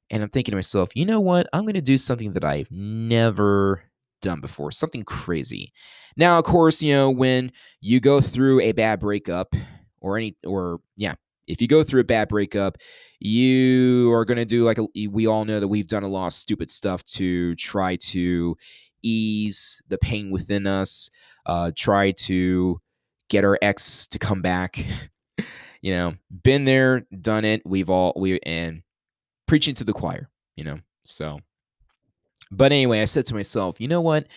And 0.10 0.22
I'm 0.22 0.30
thinking 0.30 0.52
to 0.52 0.58
myself, 0.58 0.90
you 0.94 1.06
know 1.06 1.22
what? 1.22 1.48
I'm 1.54 1.64
going 1.64 1.74
to 1.74 1.82
do 1.82 1.98
something 1.98 2.34
that 2.34 2.44
I've 2.44 2.70
never 2.70 3.82
done 4.22 4.42
before, 4.42 4.72
something 4.72 5.04
crazy. 5.04 5.72
Now, 6.18 6.38
of 6.38 6.44
course, 6.46 6.82
you 6.82 6.94
know, 6.94 7.10
when 7.10 7.52
you 7.80 8.00
go 8.00 8.20
through 8.22 8.62
a 8.62 8.74
bad 8.74 9.00
breakup 9.00 9.56
or 10.02 10.18
any, 10.18 10.36
or 10.46 10.82
yeah, 10.98 11.16
if 11.48 11.62
you 11.62 11.68
go 11.68 11.84
through 11.84 12.02
a 12.02 12.06
bad 12.06 12.28
breakup, 12.28 12.78
you 13.20 14.12
are 14.14 14.26
going 14.26 14.38
to 14.38 14.46
do 14.46 14.64
like 14.64 14.78
a, 14.78 14.88
we 15.10 15.28
all 15.28 15.46
know 15.46 15.60
that 15.60 15.68
we've 15.68 15.88
done 15.88 16.04
a 16.04 16.08
lot 16.08 16.28
of 16.28 16.34
stupid 16.34 16.72
stuff 16.72 17.04
to 17.04 17.56
try 17.56 17.96
to 17.98 18.56
ease 19.04 19.82
the 19.88 19.98
pain 19.98 20.32
within 20.32 20.68
us, 20.68 21.10
uh, 21.46 21.72
try 21.76 22.12
to 22.12 22.80
get 23.30 23.44
our 23.44 23.58
ex 23.62 24.08
to 24.08 24.20
come 24.20 24.42
back. 24.42 24.86
you 25.82 25.92
know, 25.94 26.14
been 26.44 26.66
there, 26.66 27.06
done 27.22 27.46
it. 27.46 27.62
We've 27.66 27.90
all 27.90 28.14
we 28.16 28.40
and 28.42 28.84
preaching 29.48 29.76
to 29.76 29.84
the 29.84 29.94
choir, 29.94 30.30
you 30.56 30.64
know. 30.64 30.80
So 31.04 31.40
but 32.52 32.74
anyway, 32.74 33.02
I 33.02 33.06
said 33.06 33.26
to 33.28 33.34
myself, 33.34 33.80
you 33.80 33.88
know 33.88 34.02
what? 34.02 34.28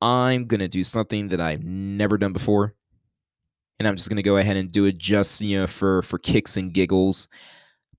I'm 0.00 0.46
going 0.46 0.60
to 0.60 0.68
do 0.68 0.82
something 0.82 1.28
that 1.28 1.40
I've 1.40 1.62
never 1.62 2.16
done 2.16 2.32
before. 2.32 2.74
And 3.80 3.88
I'm 3.88 3.96
just 3.96 4.08
going 4.08 4.16
to 4.18 4.22
go 4.22 4.36
ahead 4.36 4.56
and 4.56 4.70
do 4.70 4.84
it 4.84 4.96
just, 4.98 5.40
you 5.40 5.58
know, 5.58 5.66
for 5.66 6.02
for 6.02 6.18
kicks 6.18 6.56
and 6.56 6.72
giggles. 6.72 7.26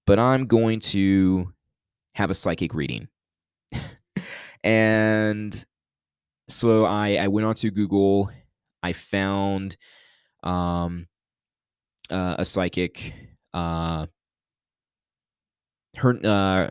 But 0.08 0.20
I'm 0.20 0.48
going 0.48 0.80
to 0.92 1.52
have 2.16 2.30
a 2.30 2.36
psychic 2.36 2.74
reading. 2.74 3.10
and 4.64 5.66
so 6.48 6.86
I 6.86 7.16
I 7.16 7.28
went 7.28 7.46
onto 7.46 7.70
Google. 7.70 8.32
I 8.82 8.94
found 8.94 9.76
um 10.44 11.08
uh, 12.10 12.36
a 12.40 12.46
psychic. 12.46 13.14
Uh, 13.54 14.06
her 15.98 16.18
uh, 16.24 16.70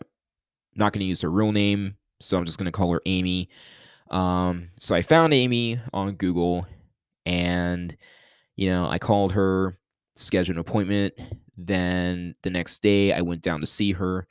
not 0.76 0.94
going 0.94 1.00
to 1.00 1.04
use 1.04 1.20
her 1.20 1.30
real 1.30 1.52
name 1.52 1.96
so 2.20 2.38
I'm 2.38 2.44
just 2.44 2.58
gonna 2.58 2.72
call 2.72 2.92
her 2.92 3.02
Amy. 3.06 3.48
Um, 4.10 4.70
so 4.78 4.94
I 4.94 5.02
found 5.02 5.32
Amy 5.32 5.80
on 5.92 6.12
Google, 6.12 6.66
and 7.26 7.96
you 8.56 8.68
know, 8.68 8.86
I 8.86 8.98
called 8.98 9.32
her, 9.32 9.76
scheduled 10.16 10.56
an 10.56 10.60
appointment. 10.60 11.14
Then 11.56 12.34
the 12.42 12.50
next 12.50 12.80
day, 12.82 13.12
I 13.12 13.20
went 13.20 13.42
down 13.42 13.60
to 13.60 13.66
see 13.66 13.92
her, 13.92 14.26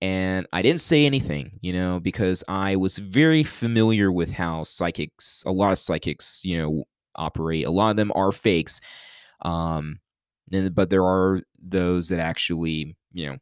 and 0.00 0.46
I 0.52 0.62
didn't 0.62 0.80
say 0.80 1.06
anything, 1.06 1.58
you 1.60 1.72
know, 1.72 2.00
because 2.00 2.44
I 2.48 2.76
was 2.76 2.98
very 2.98 3.42
familiar 3.42 4.12
with 4.12 4.30
how 4.30 4.62
psychics, 4.64 5.42
a 5.46 5.52
lot 5.52 5.72
of 5.72 5.78
psychics, 5.78 6.42
you 6.44 6.58
know, 6.58 6.84
operate. 7.16 7.66
A 7.66 7.70
lot 7.70 7.90
of 7.90 7.96
them 7.96 8.12
are 8.14 8.32
fakes, 8.32 8.80
um, 9.42 9.98
and, 10.52 10.74
but 10.74 10.90
there 10.90 11.04
are 11.04 11.42
those 11.62 12.08
that 12.10 12.20
actually, 12.20 12.96
you 13.12 13.26
know, 13.30 13.36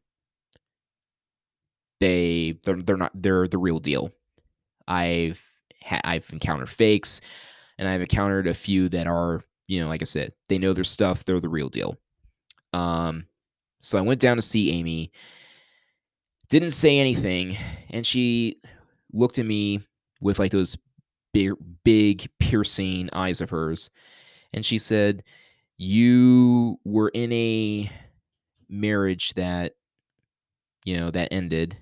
they 2.00 2.58
they're, 2.64 2.76
they're 2.82 2.96
not 2.96 3.12
they're 3.14 3.48
the 3.48 3.58
real 3.58 3.78
deal. 3.78 4.10
I've 4.86 5.42
ha- 5.82 6.00
I've 6.04 6.28
encountered 6.32 6.68
fakes, 6.68 7.20
and 7.78 7.88
I've 7.88 8.00
encountered 8.00 8.46
a 8.46 8.54
few 8.54 8.88
that 8.90 9.06
are, 9.06 9.42
you 9.66 9.80
know, 9.80 9.88
like 9.88 10.02
I 10.02 10.06
said, 10.06 10.32
they 10.48 10.58
know 10.58 10.72
their 10.72 10.84
stuff. 10.84 11.24
They're 11.24 11.40
the 11.40 11.48
real 11.48 11.68
deal. 11.68 11.96
Um, 12.72 13.26
so 13.80 13.98
I 13.98 14.02
went 14.02 14.20
down 14.20 14.36
to 14.36 14.42
see 14.42 14.70
Amy 14.70 15.12
didn't 16.48 16.70
say 16.70 16.98
anything, 16.98 17.56
and 17.90 18.06
she 18.06 18.60
looked 19.12 19.38
at 19.38 19.46
me 19.46 19.80
with 20.20 20.38
like 20.38 20.52
those 20.52 20.76
big, 21.32 21.54
big 21.84 22.28
piercing 22.38 23.08
eyes 23.12 23.40
of 23.40 23.50
hers, 23.50 23.90
and 24.52 24.64
she 24.64 24.78
said, 24.78 25.24
"You 25.76 26.78
were 26.84 27.08
in 27.10 27.32
a 27.32 27.90
marriage 28.68 29.34
that, 29.34 29.74
you 30.84 30.96
know, 30.96 31.10
that 31.10 31.28
ended." 31.32 31.76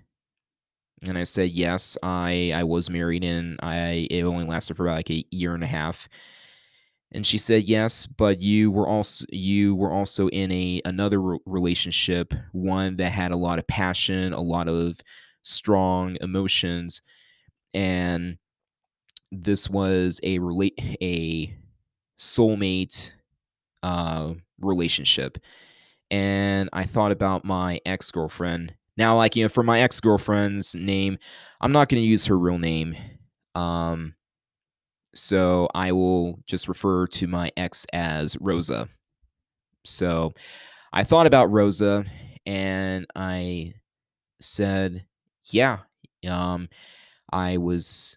And 1.07 1.19
I 1.19 1.25
said, 1.25 1.51
"Yes, 1.51 1.99
I 2.03 2.53
I 2.55 2.65
was 2.65 2.89
married, 2.89 3.25
and 3.25 3.59
I 3.63 4.07
it 4.11 4.23
only 4.23 4.45
lasted 4.45 4.77
for 4.77 4.87
about 4.87 4.97
like 4.97 5.11
a 5.11 5.25
year 5.31 5.55
and 5.55 5.65
a 5.65 5.67
half." 5.67 6.09
And 7.15 7.27
she 7.27 7.39
said, 7.39 7.65
"Yes, 7.65 8.07
but 8.07 8.41
you 8.41 8.71
were 8.73 8.89
also 8.89 9.25
you 9.31 9.75
were 9.77 9.93
also 9.93 10.29
in 10.29 10.51
a 10.53 10.83
another 10.85 11.21
re- 11.21 11.39
relationship, 11.47 12.35
one 12.53 12.97
that 12.97 13.13
had 13.13 13.31
a 13.31 13.37
lot 13.37 13.59
of 13.61 13.67
passion, 13.69 14.33
a 14.33 14.41
lot 14.41 14.69
of 14.69 15.01
strong 15.43 16.17
emotions, 16.21 17.03
and 17.75 18.39
this 19.33 19.71
was 19.71 20.21
a 20.25 20.39
relate 20.39 20.79
a 21.03 21.57
soulmate 22.19 23.13
uh, 23.83 24.35
relationship." 24.61 25.39
And 26.11 26.69
I 26.73 26.85
thought 26.85 27.13
about 27.13 27.45
my 27.45 27.81
ex 27.87 28.11
girlfriend. 28.11 28.75
Now, 28.97 29.17
like 29.17 29.37
you 29.37 29.45
know, 29.45 29.49
for 29.49 29.63
my 29.63 29.81
ex 29.81 30.01
girlfriend's 30.01 30.75
name, 30.75 31.19
I'm 31.61 31.73
not 31.73 31.89
going 31.89 32.03
to 32.03 32.07
use 32.07 32.27
her 32.27 32.39
real 32.39 32.59
name. 32.59 32.97
Um, 33.55 34.15
so 35.15 35.69
I 35.75 35.93
will 35.93 36.41
just 36.47 36.69
refer 36.69 37.07
to 37.09 37.27
my 37.27 37.51
ex 37.57 37.87
as 37.93 38.37
Rosa. 38.41 38.89
So 39.85 40.33
I 40.93 41.05
thought 41.05 41.27
about 41.27 41.51
Rosa 41.51 42.05
and 42.47 43.07
I 43.15 43.75
said, 44.41 45.05
yeah, 45.47 45.79
um, 46.29 46.69
I 47.33 47.57
was 47.57 48.17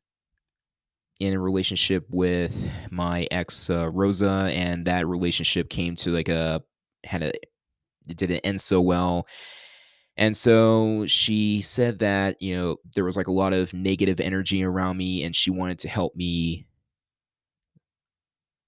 in 1.20 1.34
a 1.34 1.40
relationship 1.40 2.06
with 2.10 2.56
my 2.92 3.28
ex 3.32 3.70
uh, 3.70 3.90
Rosa, 3.90 4.50
and 4.54 4.86
that 4.86 5.08
relationship 5.08 5.70
came 5.70 5.96
to 5.98 6.12
like 6.12 6.30
a 6.30 6.62
had 7.04 7.24
a 7.24 7.34
it 8.08 8.18
didn't 8.18 8.40
end 8.40 8.62
so 8.62 8.82
well. 8.82 9.28
And 10.18 10.36
so 10.36 11.06
she 11.08 11.62
said 11.62 12.00
that, 12.00 12.42
you 12.42 12.56
know, 12.56 12.78
there 12.96 13.06
was 13.06 13.18
like 13.18 13.28
a 13.28 13.32
lot 13.32 13.54
of 13.54 13.74
negative 13.74 14.20
energy 14.20 14.64
around 14.64 14.98
me 14.98 15.24
and 15.24 15.36
she 15.36 15.52
wanted 15.52 15.78
to 15.80 15.90
help 15.90 16.16
me 16.16 16.66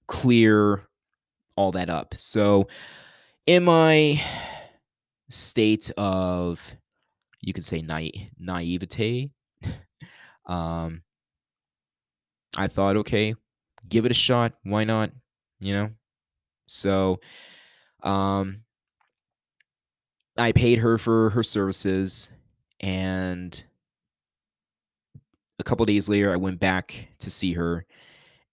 clear 0.09 0.81
all 1.55 1.71
that 1.71 1.89
up. 1.89 2.15
So, 2.17 2.67
in 3.45 3.63
my 3.63 4.21
state 5.29 5.91
of, 5.97 6.75
you 7.39 7.53
could 7.53 7.63
say, 7.63 7.81
na- 7.81 8.09
naivete, 8.37 9.29
um, 10.45 11.03
I 12.57 12.67
thought, 12.67 12.97
okay, 12.97 13.35
give 13.87 14.05
it 14.05 14.11
a 14.11 14.15
shot. 14.15 14.53
Why 14.63 14.83
not? 14.83 15.11
You 15.61 15.73
know? 15.73 15.89
So, 16.67 17.19
um, 18.01 18.61
I 20.37 20.51
paid 20.53 20.79
her 20.79 20.97
for 20.97 21.29
her 21.31 21.43
services 21.43 22.29
and 22.79 23.63
a 25.59 25.63
couple 25.63 25.85
days 25.85 26.07
later 26.07 26.31
I 26.31 26.37
went 26.37 26.59
back 26.59 27.09
to 27.19 27.29
see 27.29 27.53
her 27.53 27.85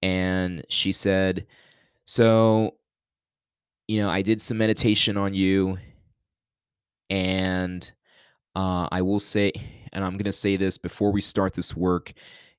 and 0.07 0.65
she 0.69 0.93
said, 0.93 1.47
"So, 2.05 2.77
you 3.89 4.01
know, 4.01 4.09
I 4.09 4.23
did 4.23 4.41
some 4.41 4.59
meditation 4.59 5.17
on 5.17 5.35
you 5.35 5.79
and 7.11 7.93
uh, 8.55 8.89
I 8.93 9.03
will 9.03 9.19
say 9.19 9.53
and 9.93 10.05
I'm 10.05 10.13
going 10.13 10.25
to 10.25 10.33
say 10.33 10.57
this 10.57 10.79
before 10.79 11.11
we 11.11 11.21
start 11.21 11.55
this 11.55 11.75
work, 11.75 12.13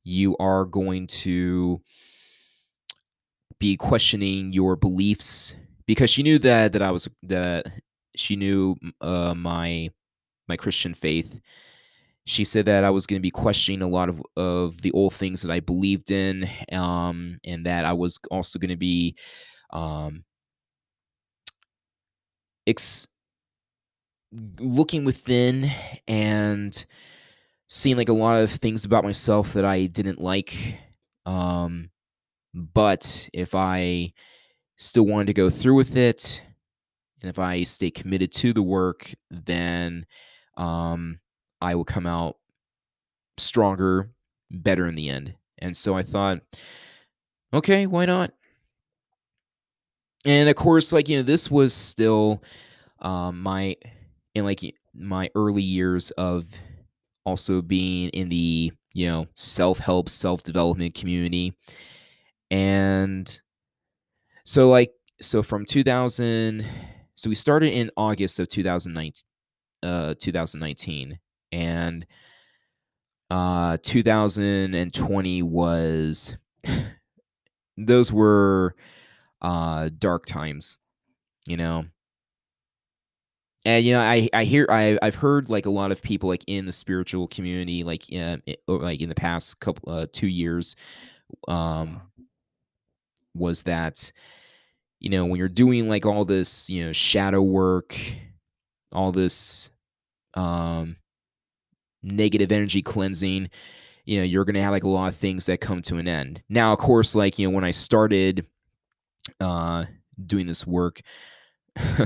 you 0.03 0.35
are 0.37 0.65
going 0.65 1.07
to 1.07 1.81
be 3.59 3.77
questioning 3.77 4.51
your 4.51 4.75
beliefs 4.75 5.55
because 5.85 6.09
she 6.09 6.23
knew 6.23 6.39
that 6.39 6.73
that 6.73 6.81
I 6.81 6.91
was 6.91 7.07
that 7.23 7.71
she 8.15 8.35
knew 8.35 8.75
uh, 8.99 9.33
my 9.35 9.89
my 10.49 10.57
Christian 10.57 10.93
faith. 10.93 11.39
She 12.27 12.43
said 12.43 12.65
that 12.65 12.83
I 12.83 12.89
was 12.89 13.07
going 13.07 13.19
to 13.19 13.23
be 13.23 13.31
questioning 13.31 13.81
a 13.81 13.87
lot 13.87 14.09
of 14.09 14.21
of 14.35 14.81
the 14.81 14.91
old 14.91 15.13
things 15.13 15.41
that 15.43 15.51
I 15.51 15.61
believed 15.61 16.11
in, 16.11 16.49
um, 16.73 17.39
and 17.45 17.65
that 17.65 17.85
I 17.85 17.93
was 17.93 18.19
also 18.29 18.59
going 18.59 18.69
to 18.69 18.75
be 18.77 19.15
um, 19.71 20.25
ex- 22.67 23.07
looking 24.59 25.05
within 25.05 25.71
and 26.07 26.85
seeing 27.69 27.97
like 27.97 28.09
a 28.09 28.13
lot 28.13 28.41
of 28.41 28.51
things 28.51 28.85
about 28.85 29.03
myself 29.03 29.53
that 29.53 29.65
I 29.65 29.87
didn't 29.87 30.21
like. 30.21 30.79
Um, 31.25 31.89
but 32.53 33.29
if 33.33 33.55
I 33.55 34.13
still 34.77 35.05
wanted 35.05 35.27
to 35.27 35.33
go 35.33 35.49
through 35.49 35.75
with 35.75 35.97
it, 35.97 36.43
and 37.21 37.29
if 37.29 37.39
I 37.39 37.63
stay 37.63 37.91
committed 37.91 38.31
to 38.33 38.53
the 38.53 38.63
work, 38.63 39.13
then 39.31 40.05
um, 40.57 41.19
I 41.61 41.75
will 41.75 41.85
come 41.85 42.05
out 42.05 42.37
stronger, 43.37 44.09
better 44.51 44.87
in 44.87 44.95
the 44.95 45.09
end. 45.09 45.35
And 45.59 45.75
so 45.75 45.95
I 45.95 46.03
thought, 46.03 46.39
okay, 47.53 47.87
why 47.87 48.05
not? 48.05 48.31
And 50.25 50.49
of 50.49 50.55
course, 50.55 50.91
like 50.91 51.09
you 51.09 51.17
know, 51.17 51.23
this 51.23 51.49
was 51.49 51.73
still 51.73 52.43
um, 52.99 53.41
my 53.41 53.75
in 54.35 54.43
like 54.43 54.61
my 54.93 55.29
early 55.35 55.61
years 55.61 56.11
of 56.11 56.45
also 57.25 57.61
being 57.61 58.09
in 58.09 58.29
the 58.29 58.71
you 58.93 59.07
know 59.07 59.27
self 59.35 59.79
help, 59.79 60.09
self 60.09 60.43
development 60.43 60.95
community, 60.95 61.53
and 62.51 63.41
so 64.43 64.69
like 64.69 64.91
so 65.21 65.41
from 65.41 65.65
2000 65.65 66.65
so 67.17 67.29
we 67.29 67.35
started 67.35 67.73
in 67.73 67.89
August 67.97 68.39
of 68.39 68.47
2019, 68.47 69.23
uh, 69.81 70.13
2019, 70.19 71.17
and 71.51 72.05
uh, 73.29 73.77
2020 73.83 75.41
was 75.43 76.35
those 77.77 78.11
were 78.11 78.75
uh, 79.41 79.89
dark 79.99 80.25
times, 80.25 80.77
you 81.47 81.57
know. 81.57 81.85
And 83.65 83.85
you 83.85 83.93
know, 83.93 83.99
I 83.99 84.29
I 84.33 84.45
hear 84.45 84.65
I 84.69 84.97
I've 85.01 85.15
heard 85.15 85.49
like 85.49 85.65
a 85.65 85.69
lot 85.69 85.91
of 85.91 86.01
people 86.01 86.29
like 86.29 86.43
in 86.47 86.65
the 86.65 86.71
spiritual 86.71 87.27
community, 87.27 87.83
like 87.83 88.05
uh, 88.15 88.37
like 88.67 89.01
in 89.01 89.09
the 89.09 89.15
past 89.15 89.59
couple 89.59 89.91
uh, 89.91 90.07
two 90.13 90.27
years, 90.27 90.75
um, 91.47 92.01
was 93.33 93.63
that 93.63 94.11
you 94.99 95.09
know, 95.09 95.25
when 95.25 95.37
you're 95.37 95.49
doing 95.49 95.89
like 95.89 96.05
all 96.05 96.25
this, 96.25 96.69
you 96.69 96.85
know, 96.85 96.93
shadow 96.93 97.41
work, 97.41 97.99
all 98.91 99.11
this 99.11 99.71
um 100.35 100.97
negative 102.03 102.51
energy 102.51 102.81
cleansing, 102.81 103.49
you 104.05 104.17
know, 104.17 104.23
you're 104.23 104.45
going 104.45 104.55
to 104.55 104.61
have 104.61 104.71
like 104.71 104.83
a 104.83 104.89
lot 104.89 105.07
of 105.07 105.15
things 105.15 105.45
that 105.47 105.61
come 105.61 105.81
to 105.83 105.97
an 105.97 106.07
end. 106.07 106.41
Now, 106.49 106.73
of 106.73 106.79
course, 106.79 107.15
like, 107.15 107.37
you 107.37 107.47
know, 107.47 107.55
when 107.55 107.63
I 107.63 107.71
started 107.71 108.45
uh 109.41 109.85
doing 110.25 110.47
this 110.47 110.65
work, 110.65 111.01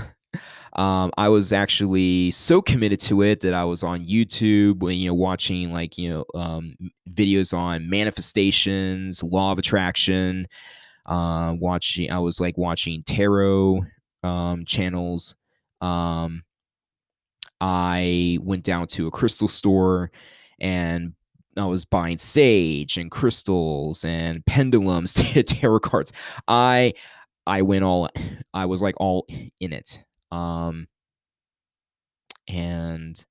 um, 0.73 1.12
I 1.17 1.30
was 1.30 1.51
actually 1.51 2.32
so 2.32 2.62
committed 2.62 2.99
to 3.01 3.21
it 3.21 3.41
that 3.41 3.54
I 3.54 3.63
was 3.65 3.84
on 3.84 4.06
YouTube, 4.06 4.97
you 4.97 5.08
know, 5.08 5.13
watching 5.13 5.71
like 5.71 5.97
you 5.97 6.10
know 6.10 6.25
um, 6.34 6.75
videos 7.10 7.56
on 7.58 7.89
manifestations, 7.89 9.21
law 9.23 9.51
of 9.51 9.60
attraction, 9.60 10.47
uh, 11.06 11.56
watching, 11.60 12.10
I 12.12 12.19
was 12.19 12.39
like 12.39 12.58
watching 12.58 13.04
tarot 13.04 13.86
um, 14.23 14.65
channels. 14.65 15.36
Um, 15.82 16.43
I 17.62 18.39
went 18.41 18.63
down 18.63 18.88
to 18.88 19.08
a 19.08 19.12
crystal 19.12 19.47
store 19.47 20.12
and 20.60 21.13
I 21.58 21.65
was 21.65 21.86
buying 21.86 22.17
sage 22.17 22.97
and 22.97 23.12
crystals 23.12 24.04
and 24.04 24.45
pendulums, 24.45 25.13
tarot 25.47 25.82
cards. 25.82 26.12
I 26.47 26.93
I 27.47 27.62
went 27.62 27.84
all 27.84 28.10
I 28.54 28.65
was 28.65 28.82
like 28.82 28.95
all 29.00 29.28
in 29.60 29.74
it. 29.74 30.04
Um 30.32 30.88
and 32.47 33.24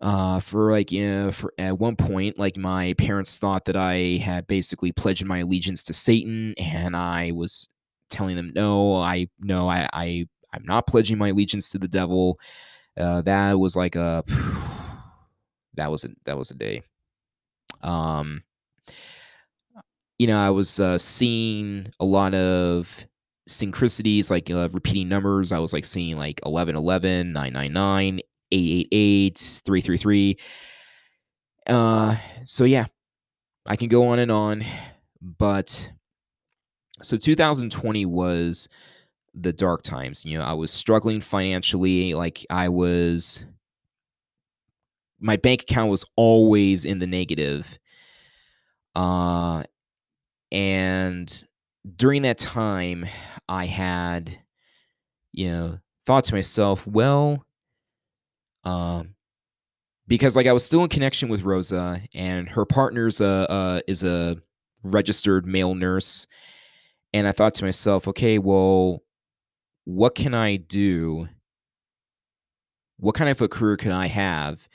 uh 0.00 0.40
for 0.40 0.70
like 0.70 0.90
you 0.92 1.08
know, 1.08 1.32
for 1.32 1.52
at 1.58 1.78
one 1.78 1.96
point 1.96 2.38
like 2.38 2.56
my 2.56 2.94
parents 2.94 3.38
thought 3.38 3.64
that 3.66 3.76
I 3.76 4.18
had 4.22 4.46
basically 4.46 4.92
pledged 4.92 5.24
my 5.24 5.38
allegiance 5.40 5.82
to 5.84 5.92
Satan 5.92 6.54
and 6.58 6.96
I 6.96 7.32
was 7.32 7.68
telling 8.10 8.36
them 8.36 8.52
no, 8.54 8.94
I 8.96 9.28
no, 9.40 9.68
I 9.68 9.88
I 9.92 10.26
I'm 10.52 10.64
not 10.64 10.86
pledging 10.86 11.18
my 11.18 11.28
allegiance 11.28 11.70
to 11.70 11.78
the 11.78 11.88
devil. 11.88 12.38
Uh 12.96 13.22
that 13.22 13.58
was 13.58 13.76
like 13.76 13.96
a 13.96 14.24
that 15.74 15.90
was 15.90 16.04
a 16.04 16.10
that 16.24 16.36
was 16.36 16.50
a 16.50 16.54
day. 16.54 16.82
Um 17.82 18.42
you 20.18 20.28
know, 20.28 20.38
I 20.38 20.50
was 20.50 20.78
uh, 20.78 20.98
seeing 20.98 21.88
a 21.98 22.04
lot 22.04 22.32
of 22.32 23.04
synchronicities, 23.48 24.30
like 24.30 24.48
uh, 24.50 24.68
repeating 24.72 25.08
numbers. 25.08 25.50
I 25.50 25.58
was 25.58 25.72
like 25.72 25.84
seeing 25.84 26.16
like 26.16 26.40
11, 26.46 26.76
11, 26.76 27.32
999, 27.32 28.20
888, 28.52 29.62
333. 29.64 30.36
Uh, 31.66 32.16
so 32.44 32.62
yeah, 32.62 32.86
I 33.66 33.74
can 33.74 33.88
go 33.88 34.06
on 34.06 34.20
and 34.20 34.30
on. 34.30 34.64
But 35.20 35.90
so 37.02 37.16
2020 37.16 38.06
was 38.06 38.68
the 39.34 39.52
dark 39.52 39.82
times. 39.82 40.24
You 40.24 40.38
know, 40.38 40.44
I 40.44 40.52
was 40.52 40.70
struggling 40.70 41.20
financially. 41.20 42.14
Like 42.14 42.44
I 42.50 42.68
was, 42.68 43.44
my 45.20 45.36
bank 45.36 45.62
account 45.62 45.90
was 45.90 46.04
always 46.16 46.84
in 46.84 46.98
the 46.98 47.06
negative. 47.06 47.78
Uh, 48.94 49.62
and 50.50 51.44
during 51.96 52.22
that 52.22 52.38
time, 52.38 53.06
I 53.48 53.66
had, 53.66 54.38
you 55.32 55.50
know, 55.50 55.78
thought 56.04 56.24
to 56.24 56.34
myself, 56.34 56.86
well, 56.86 57.44
um, 58.64 59.14
because 60.06 60.36
like 60.36 60.46
I 60.46 60.52
was 60.52 60.64
still 60.64 60.82
in 60.82 60.88
connection 60.88 61.28
with 61.28 61.42
Rosa, 61.42 62.02
and 62.14 62.48
her 62.48 62.64
partner's 62.64 63.20
a 63.20 63.50
uh, 63.50 63.80
is 63.86 64.04
a 64.04 64.36
registered 64.82 65.46
male 65.46 65.74
nurse, 65.74 66.26
and 67.14 67.26
I 67.26 67.32
thought 67.32 67.54
to 67.56 67.64
myself, 67.64 68.06
okay, 68.08 68.38
well, 68.38 69.02
what 69.84 70.14
can 70.14 70.34
I 70.34 70.56
do? 70.56 71.28
What 72.98 73.14
kind 73.14 73.30
of 73.30 73.40
a 73.40 73.48
career 73.48 73.76
can 73.76 73.92
I 73.92 74.06
have 74.06 74.68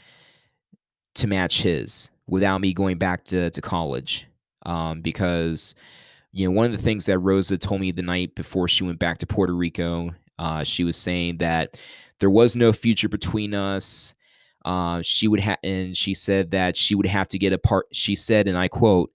to 1.15 1.27
match 1.27 1.61
his 1.61 2.09
without 2.27 2.59
me 2.59 2.73
going 2.73 2.97
back 2.97 3.23
to 3.25 3.49
to 3.49 3.61
college? 3.61 4.27
um, 4.67 5.01
because 5.01 5.73
you 6.31 6.45
know 6.45 6.51
one 6.51 6.67
of 6.67 6.71
the 6.73 6.83
things 6.83 7.05
that 7.07 7.17
Rosa 7.17 7.57
told 7.57 7.81
me 7.81 7.91
the 7.91 8.03
night 8.03 8.35
before 8.35 8.67
she 8.67 8.83
went 8.83 8.99
back 8.99 9.17
to 9.19 9.25
Puerto 9.25 9.55
Rico, 9.55 10.11
uh, 10.37 10.63
she 10.63 10.83
was 10.83 10.95
saying 10.95 11.37
that 11.37 11.79
there 12.19 12.29
was 12.29 12.55
no 12.55 12.71
future 12.71 13.09
between 13.09 13.55
us. 13.55 14.13
Uh, 14.65 15.01
she 15.01 15.27
would 15.27 15.39
have, 15.39 15.57
and 15.63 15.95
she 15.95 16.13
said 16.13 16.51
that 16.51 16.75
she 16.75 16.93
would 16.93 17.05
have 17.05 17.27
to 17.29 17.39
get 17.39 17.53
a 17.53 17.57
part. 17.57 17.87
She 17.93 18.13
said, 18.13 18.47
and 18.47 18.57
I 18.57 18.67
quote, 18.67 19.11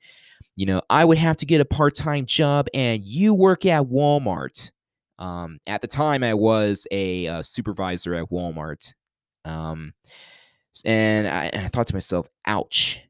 "You 0.56 0.66
know, 0.66 0.82
I 0.90 1.04
would 1.04 1.18
have 1.18 1.36
to 1.38 1.46
get 1.46 1.60
a 1.60 1.66
part-time 1.66 2.26
job, 2.26 2.66
and 2.74 3.02
you 3.04 3.34
work 3.34 3.66
at 3.66 3.84
Walmart." 3.84 4.70
Um, 5.22 5.60
at 5.68 5.80
the 5.80 5.86
time, 5.86 6.24
I 6.24 6.34
was 6.34 6.84
a, 6.90 7.26
a 7.26 7.34
uh, 7.34 7.42
supervisor 7.42 8.12
at 8.14 8.28
Walmart, 8.30 8.92
um, 9.44 9.94
and 10.84 11.28
I, 11.28 11.46
and 11.46 11.64
I 11.64 11.68
thought 11.68 11.86
to 11.86 11.94
myself, 11.94 12.28
"Ouch." 12.44 13.00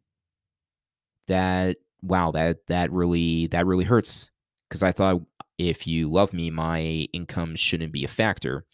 That 1.28 1.78
wow, 2.02 2.30
that 2.32 2.58
that 2.68 2.92
really 2.92 3.46
that 3.46 3.64
really 3.64 3.84
hurts 3.84 4.30
because 4.68 4.82
I 4.82 4.92
thought 4.92 5.22
if 5.56 5.86
you 5.86 6.10
love 6.10 6.34
me, 6.34 6.50
my 6.50 6.80
income 7.14 7.56
shouldn't 7.56 7.92
be 7.94 8.04
a 8.04 8.08
factor. 8.08 8.66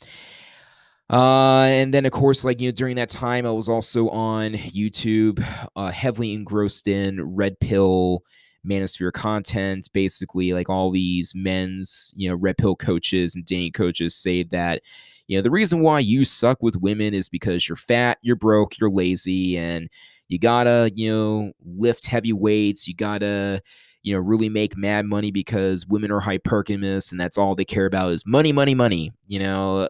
Uh, 1.09 1.63
and 1.63 1.95
then 1.95 2.07
of 2.07 2.13
course, 2.13 2.45
like 2.45 2.61
you 2.61 2.69
know, 2.69 2.75
during 2.75 2.97
that 2.97 3.09
time, 3.09 3.47
I 3.47 3.53
was 3.53 3.69
also 3.69 4.09
on 4.09 4.55
YouTube, 4.55 5.45
uh, 5.77 5.93
heavily 5.93 6.33
engrossed 6.33 6.89
in 6.89 7.37
red 7.37 7.61
pill 7.61 8.25
manosphere 8.67 9.13
content. 9.13 9.89
Basically, 9.93 10.53
like 10.53 10.69
all 10.69 10.91
these 10.91 11.33
men's, 11.35 12.15
you 12.17 12.29
know, 12.29 12.37
red 12.37 12.57
pill 12.59 12.77
coaches 12.77 13.35
and 13.35 13.45
dating 13.45 13.73
coaches 13.73 14.15
say 14.15 14.43
that, 14.45 14.83
you 15.27 15.37
know, 15.39 15.43
the 15.43 15.51
reason 15.51 15.81
why 15.81 16.01
you 16.01 16.25
suck 16.25 16.63
with 16.63 16.77
women 16.77 17.15
is 17.15 17.29
because 17.29 17.69
you're 17.69 17.77
fat, 17.77 18.19
you're 18.23 18.37
broke, 18.37 18.79
you're 18.79 18.91
lazy, 18.91 19.57
and 19.59 19.89
you 20.29 20.39
gotta, 20.39 20.91
you 20.95 21.11
know, 21.11 21.53
lift 21.65 22.07
heavy 22.07 22.33
weights. 22.33 22.87
You 22.87 22.95
gotta, 22.95 23.63
you 24.03 24.13
know, 24.13 24.21
really 24.21 24.49
make 24.49 24.77
mad 24.77 25.07
money 25.07 25.31
because 25.31 25.87
women 25.87 26.11
are 26.11 26.21
hypergamous 26.21 27.11
and 27.11 27.21
that's 27.21 27.39
all 27.39 27.55
they 27.55 27.65
care 27.65 27.87
about 27.87 28.13
is 28.13 28.25
money, 28.27 28.53
money, 28.53 28.75
money, 28.75 29.13
you 29.27 29.39
know, 29.39 29.89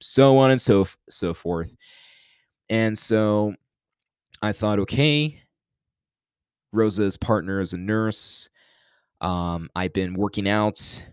so 0.00 0.36
on 0.38 0.50
and 0.50 0.60
so 0.60 0.86
so 1.08 1.32
forth. 1.32 1.74
And 2.68 2.98
so 2.98 3.54
I 4.42 4.52
thought, 4.52 4.78
okay, 4.80 5.40
Rosa's 6.76 7.16
partner 7.16 7.60
is 7.60 7.72
a 7.72 7.78
nurse. 7.78 8.48
Um, 9.20 9.70
I've 9.74 9.92
been 9.92 10.14
working 10.14 10.48
out 10.48 11.06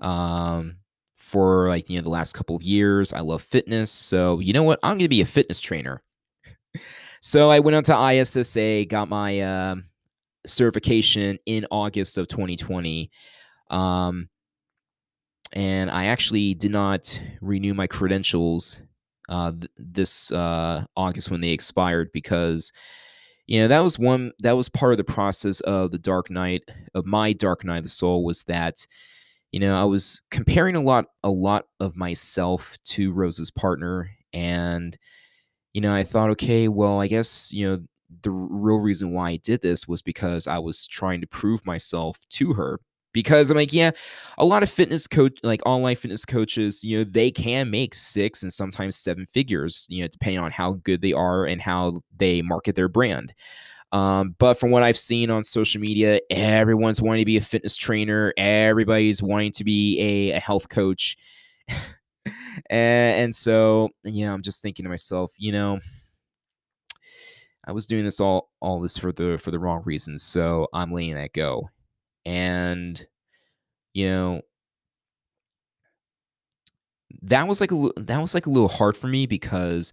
um, 0.00 0.76
for 1.16 1.68
like 1.68 1.88
you 1.88 1.96
know 1.96 2.02
the 2.02 2.10
last 2.10 2.34
couple 2.34 2.56
of 2.56 2.62
years. 2.62 3.12
I 3.12 3.20
love 3.20 3.42
fitness, 3.42 3.90
so 3.90 4.40
you 4.40 4.52
know 4.52 4.64
what? 4.64 4.80
I'm 4.82 4.98
gonna 4.98 5.08
be 5.08 5.20
a 5.20 5.26
fitness 5.26 5.60
trainer. 5.60 6.02
So 7.24 7.52
I 7.52 7.60
went 7.60 7.76
on 7.76 7.84
to 7.84 8.14
ISSA, 8.14 8.86
got 8.86 9.08
my 9.08 9.40
uh, 9.40 9.76
certification 10.44 11.38
in 11.46 11.64
August 11.70 12.18
of 12.18 12.26
2020. 12.26 13.08
Um, 13.70 14.28
and 15.52 15.88
I 15.88 16.06
actually 16.06 16.54
did 16.54 16.72
not 16.72 17.20
renew 17.40 17.74
my 17.74 17.86
credentials 17.86 18.80
uh, 19.28 19.52
th- 19.52 19.70
this 19.78 20.32
uh, 20.32 20.84
August 20.96 21.30
when 21.30 21.40
they 21.40 21.50
expired 21.50 22.10
because 22.12 22.72
you 23.52 23.60
know 23.60 23.68
that 23.68 23.80
was 23.80 24.00
one 24.00 24.32
that 24.40 24.56
was 24.56 24.70
part 24.70 24.94
of 24.94 24.98
the 24.98 25.04
process 25.04 25.60
of 25.60 25.92
the 25.92 25.98
dark 25.98 26.30
night 26.30 26.64
of 26.94 27.06
my 27.06 27.34
dark 27.34 27.64
night 27.64 27.78
of 27.78 27.84
the 27.84 27.90
soul 27.90 28.24
was 28.24 28.44
that 28.44 28.86
you 29.52 29.60
know 29.60 29.76
I 29.76 29.84
was 29.84 30.20
comparing 30.30 30.76
a 30.76 30.82
lot 30.82 31.06
a 31.24 31.30
lot 31.30 31.66
of 31.80 31.96
myself 31.96 32.78
to 32.86 33.12
Rosa's 33.12 33.50
partner 33.50 34.10
and 34.32 34.96
you 35.74 35.80
know, 35.80 35.94
I 35.94 36.04
thought, 36.04 36.30
okay, 36.30 36.68
well, 36.68 37.00
I 37.00 37.08
guess, 37.08 37.52
you 37.52 37.68
know, 37.68 37.82
the 38.22 38.30
real 38.30 38.78
reason 38.78 39.12
why 39.12 39.30
I 39.30 39.36
did 39.36 39.62
this 39.62 39.88
was 39.88 40.02
because 40.02 40.46
I 40.46 40.58
was 40.58 40.86
trying 40.86 41.20
to 41.22 41.26
prove 41.26 41.64
myself 41.66 42.18
to 42.30 42.54
her. 42.54 42.80
Because 43.12 43.50
I'm 43.50 43.56
like, 43.56 43.72
yeah, 43.72 43.90
a 44.38 44.44
lot 44.44 44.62
of 44.62 44.70
fitness 44.70 45.06
coach, 45.06 45.38
like 45.42 45.60
online 45.66 45.96
fitness 45.96 46.24
coaches, 46.24 46.82
you 46.82 46.98
know, 46.98 47.04
they 47.04 47.30
can 47.30 47.70
make 47.70 47.94
six 47.94 48.42
and 48.42 48.52
sometimes 48.52 48.96
seven 48.96 49.26
figures, 49.26 49.86
you 49.90 50.02
know, 50.02 50.08
depending 50.08 50.40
on 50.40 50.50
how 50.50 50.74
good 50.84 51.02
they 51.02 51.12
are 51.12 51.44
and 51.44 51.60
how 51.60 52.02
they 52.16 52.42
market 52.42 52.74
their 52.74 52.88
brand. 52.88 53.32
Um, 53.92 54.34
but 54.38 54.54
from 54.54 54.70
what 54.70 54.82
I've 54.82 54.96
seen 54.96 55.30
on 55.30 55.44
social 55.44 55.80
media, 55.80 56.20
everyone's 56.30 57.02
wanting 57.02 57.20
to 57.20 57.26
be 57.26 57.36
a 57.36 57.42
fitness 57.42 57.76
trainer, 57.76 58.32
everybody's 58.38 59.22
wanting 59.22 59.52
to 59.52 59.64
be 59.64 60.00
a, 60.00 60.36
a 60.36 60.40
health 60.40 60.70
coach. 60.70 61.16
and, 62.26 62.34
and 62.70 63.34
so 63.34 63.90
yeah, 64.04 64.32
I'm 64.32 64.42
just 64.42 64.62
thinking 64.62 64.84
to 64.84 64.88
myself, 64.88 65.32
you 65.36 65.52
know, 65.52 65.78
I 67.64 67.72
was 67.72 67.86
doing 67.86 68.04
this 68.04 68.18
all 68.18 68.50
all 68.60 68.80
this 68.80 68.98
for 68.98 69.12
the 69.12 69.38
for 69.38 69.50
the 69.50 69.58
wrong 69.58 69.82
reasons, 69.84 70.22
so 70.22 70.68
I'm 70.72 70.90
letting 70.90 71.14
that 71.14 71.32
go. 71.32 71.68
And 72.24 73.04
you 73.94 74.08
know, 74.08 74.42
that 77.22 77.46
was 77.46 77.60
like 77.60 77.72
a 77.72 77.88
that 77.96 78.20
was 78.20 78.34
like 78.34 78.46
a 78.46 78.50
little 78.50 78.68
hard 78.68 78.96
for 78.96 79.06
me 79.06 79.26
because 79.26 79.92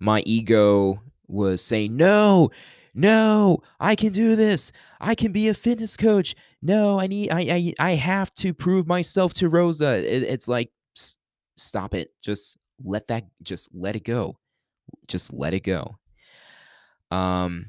my 0.00 0.22
ego 0.26 1.00
was 1.28 1.62
saying 1.62 1.96
no 1.96 2.50
no 2.94 3.58
i 3.80 3.94
can 3.94 4.12
do 4.12 4.34
this 4.34 4.72
i 5.00 5.14
can 5.14 5.30
be 5.30 5.48
a 5.48 5.54
fitness 5.54 5.96
coach 5.96 6.34
no 6.62 6.98
i 6.98 7.06
need 7.06 7.30
i 7.30 7.40
i, 7.40 7.74
I 7.78 7.90
have 7.94 8.32
to 8.36 8.54
prove 8.54 8.86
myself 8.86 9.34
to 9.34 9.48
rosa 9.48 9.98
it, 9.98 10.22
it's 10.24 10.48
like 10.48 10.70
stop 11.56 11.94
it. 11.94 12.10
Just 12.22 12.58
let 12.82 13.06
that 13.08 13.24
just 13.42 13.74
let 13.74 13.96
it 13.96 14.04
go. 14.04 14.38
Just 15.08 15.32
let 15.32 15.54
it 15.54 15.60
go. 15.60 15.96
Um 17.10 17.66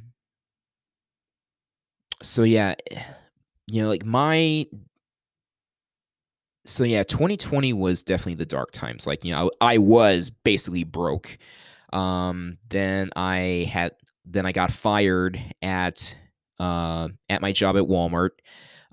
so 2.24 2.44
yeah, 2.44 2.76
eh, 2.92 3.04
you 3.68 3.82
know, 3.82 3.88
like 3.90 4.06
my 4.06 4.66
so 6.66 6.84
yeah, 6.84 7.04
2020 7.04 7.74
was 7.74 8.04
definitely 8.04 8.36
the 8.36 8.46
dark 8.46 8.72
times. 8.72 9.06
Like, 9.06 9.24
you 9.24 9.32
know, 9.32 9.52
I, 9.62 9.74
I 9.76 9.78
was 9.78 10.30
basically 10.30 10.84
broke. 10.84 11.38
Um 11.94 12.58
then 12.70 13.10
I 13.16 13.70
had 13.72 13.94
then 14.26 14.46
I 14.46 14.52
got 14.52 14.72
fired 14.72 15.40
at 15.62 16.16
uh 16.60 17.10
at 17.30 17.42
my 17.42 17.52
job 17.52 17.78
at 17.78 17.84
Walmart. 17.84 18.32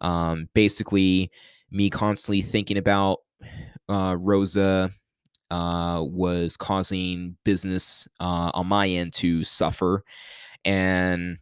Um 0.00 0.48
basically 0.54 1.30
me 1.70 1.88
constantly 1.88 2.42
thinking 2.42 2.76
about 2.76 3.18
uh, 3.88 4.16
Rosa 4.18 4.90
uh, 5.50 6.02
was 6.04 6.56
causing 6.56 7.37
business 7.44 8.08
uh, 8.20 8.50
on 8.54 8.66
my 8.68 8.88
end 8.88 9.12
to 9.14 9.44
suffer. 9.44 10.04
And 10.64 11.38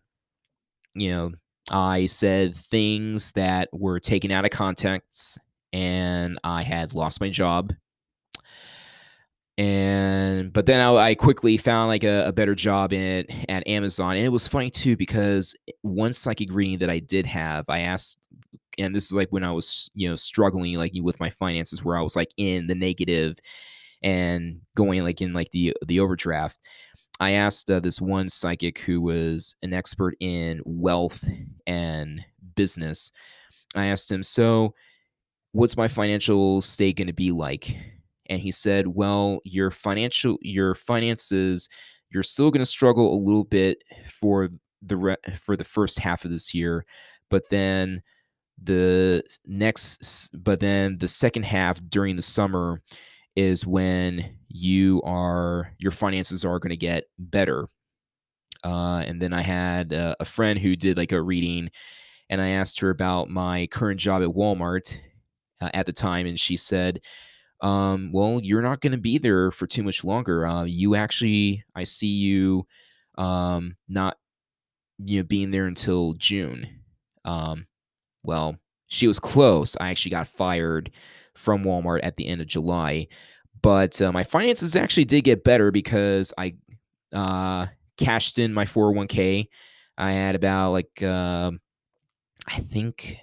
you 0.94 1.10
know, 1.10 1.32
I 1.70 2.06
said 2.06 2.56
things 2.56 3.32
that 3.32 3.68
were 3.72 4.00
taken 4.00 4.30
out 4.30 4.44
of 4.44 4.50
context 4.50 5.38
and 5.72 6.38
I 6.42 6.62
had 6.62 6.92
lost 6.92 7.20
my 7.20 7.28
job. 7.28 7.72
And 9.56 10.52
but 10.52 10.64
then 10.66 10.80
I, 10.80 10.94
I 10.94 11.14
quickly 11.14 11.58
found 11.58 11.88
like 11.88 12.02
a, 12.02 12.26
a, 12.26 12.32
better 12.32 12.54
job 12.54 12.94
in 12.94 13.26
at 13.48 13.68
Amazon, 13.68 14.16
and 14.16 14.24
it 14.24 14.30
was 14.30 14.48
funny 14.48 14.70
too 14.70 14.96
because 14.96 15.54
one 15.82 16.14
psychic 16.14 16.50
reading 16.50 16.78
that 16.78 16.88
I 16.88 16.98
did 16.98 17.26
have, 17.26 17.66
I 17.68 17.80
asked, 17.80 18.26
and 18.78 18.94
this 18.94 19.04
is 19.04 19.12
like 19.12 19.28
when 19.28 19.44
I 19.44 19.52
was 19.52 19.90
you 19.92 20.08
know 20.08 20.16
struggling 20.16 20.76
like 20.76 20.92
with 20.94 21.20
my 21.20 21.28
finances, 21.28 21.84
where 21.84 21.98
I 21.98 22.00
was 22.00 22.16
like 22.16 22.30
in 22.38 22.68
the 22.68 22.74
negative 22.74 23.38
and 24.02 24.62
going 24.76 25.02
like 25.02 25.20
in 25.20 25.34
like 25.34 25.50
the 25.50 25.76
the 25.84 26.00
overdraft. 26.00 26.58
I 27.20 27.32
asked 27.32 27.70
uh, 27.70 27.80
this 27.80 28.00
one 28.00 28.30
psychic 28.30 28.78
who 28.78 29.00
was 29.00 29.54
an 29.62 29.74
expert 29.74 30.16
in 30.20 30.62
wealth 30.64 31.22
and 31.66 32.24
business. 32.56 33.12
I 33.74 33.86
asked 33.86 34.10
him, 34.10 34.22
so 34.22 34.74
what's 35.52 35.76
my 35.76 35.86
financial 35.86 36.62
state 36.62 36.96
going 36.96 37.08
to 37.08 37.12
be 37.12 37.30
like? 37.30 37.76
And 38.30 38.40
he 38.40 38.50
said, 38.50 38.86
well, 38.86 39.40
your 39.44 39.70
financial, 39.70 40.38
your 40.40 40.74
finances, 40.74 41.68
you're 42.10 42.22
still 42.22 42.50
going 42.50 42.62
to 42.62 42.66
struggle 42.66 43.14
a 43.14 43.22
little 43.22 43.44
bit 43.44 43.82
for 44.08 44.48
the 44.82 44.96
re- 44.96 45.16
for 45.38 45.56
the 45.56 45.64
first 45.64 45.98
half 45.98 46.24
of 46.24 46.30
this 46.30 46.54
year, 46.54 46.86
but 47.28 47.48
then 47.50 48.02
the 48.62 49.22
next, 49.46 50.30
but 50.32 50.60
then 50.60 50.96
the 50.98 51.08
second 51.08 51.42
half 51.42 51.80
during 51.88 52.16
the 52.16 52.22
summer 52.22 52.80
is 53.40 53.66
when 53.66 54.36
you 54.48 55.00
are 55.02 55.72
your 55.78 55.92
finances 55.92 56.44
are 56.44 56.58
going 56.58 56.70
to 56.70 56.76
get 56.76 57.04
better. 57.18 57.68
Uh, 58.62 59.02
and 59.06 59.22
then 59.22 59.32
I 59.32 59.40
had 59.40 59.94
uh, 59.94 60.14
a 60.20 60.26
friend 60.26 60.58
who 60.58 60.76
did 60.76 60.98
like 60.98 61.12
a 61.12 61.22
reading, 61.22 61.70
and 62.28 62.42
I 62.42 62.50
asked 62.50 62.80
her 62.80 62.90
about 62.90 63.30
my 63.30 63.66
current 63.68 63.98
job 63.98 64.22
at 64.22 64.28
Walmart 64.28 64.94
uh, 65.62 65.70
at 65.72 65.86
the 65.86 65.92
time, 65.92 66.26
and 66.26 66.38
she 66.38 66.58
said, 66.58 67.00
um, 67.62 68.12
"Well, 68.12 68.40
you're 68.42 68.60
not 68.60 68.82
going 68.82 68.92
to 68.92 68.98
be 68.98 69.16
there 69.16 69.50
for 69.50 69.66
too 69.66 69.82
much 69.82 70.04
longer. 70.04 70.46
Uh, 70.46 70.64
you 70.64 70.94
actually, 70.94 71.64
I 71.74 71.84
see 71.84 72.08
you 72.08 72.66
um, 73.16 73.76
not, 73.88 74.18
you 74.98 75.20
know, 75.20 75.24
being 75.26 75.50
there 75.50 75.66
until 75.66 76.12
June." 76.14 76.66
Um, 77.24 77.66
well, 78.22 78.56
she 78.88 79.06
was 79.06 79.18
close. 79.18 79.76
I 79.80 79.88
actually 79.88 80.10
got 80.10 80.28
fired 80.28 80.90
from 81.40 81.64
Walmart 81.64 82.00
at 82.02 82.16
the 82.16 82.26
end 82.26 82.40
of 82.40 82.46
July. 82.46 83.08
But 83.62 84.00
uh, 84.00 84.12
my 84.12 84.24
finances 84.24 84.76
actually 84.76 85.04
did 85.04 85.22
get 85.22 85.44
better 85.44 85.70
because 85.70 86.32
I 86.38 86.54
uh, 87.12 87.66
cashed 87.96 88.38
in 88.38 88.52
my 88.52 88.64
401k. 88.64 89.48
I 89.98 90.12
had 90.12 90.34
about 90.34 90.72
like, 90.72 91.02
uh, 91.02 91.50
I 92.46 92.60
think, 92.60 93.18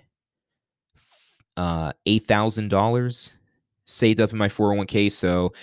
uh, 1.55 1.91
$8,000 2.07 3.35
saved 3.85 4.21
up 4.21 4.31
in 4.31 4.37
my 4.37 4.47
401k. 4.47 5.11
So, 5.11 5.53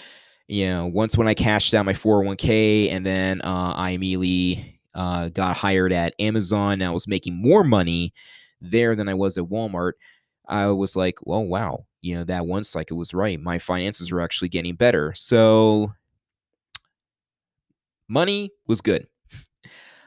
you 0.48 0.68
know, 0.68 0.86
once 0.86 1.16
when 1.16 1.28
I 1.28 1.34
cashed 1.34 1.72
out 1.74 1.86
my 1.86 1.92
401k 1.92 2.90
and 2.90 3.06
then 3.06 3.40
uh, 3.42 3.74
I 3.76 3.90
immediately 3.90 4.80
uh, 4.94 5.28
got 5.28 5.56
hired 5.56 5.92
at 5.92 6.14
Amazon, 6.18 6.82
I 6.82 6.90
was 6.90 7.06
making 7.06 7.40
more 7.40 7.62
money 7.62 8.12
there 8.60 8.96
than 8.96 9.08
I 9.08 9.14
was 9.14 9.38
at 9.38 9.44
Walmart. 9.44 9.92
I 10.48 10.66
was 10.66 10.96
like, 10.96 11.18
well, 11.22 11.44
wow, 11.44 11.86
you 12.04 12.14
know, 12.14 12.24
that 12.24 12.46
one 12.46 12.62
cycle 12.64 12.98
was 12.98 13.14
right. 13.14 13.40
My 13.40 13.58
finances 13.58 14.12
were 14.12 14.20
actually 14.20 14.50
getting 14.50 14.74
better. 14.74 15.14
So 15.16 15.94
money 18.08 18.50
was 18.66 18.82
good. 18.82 19.06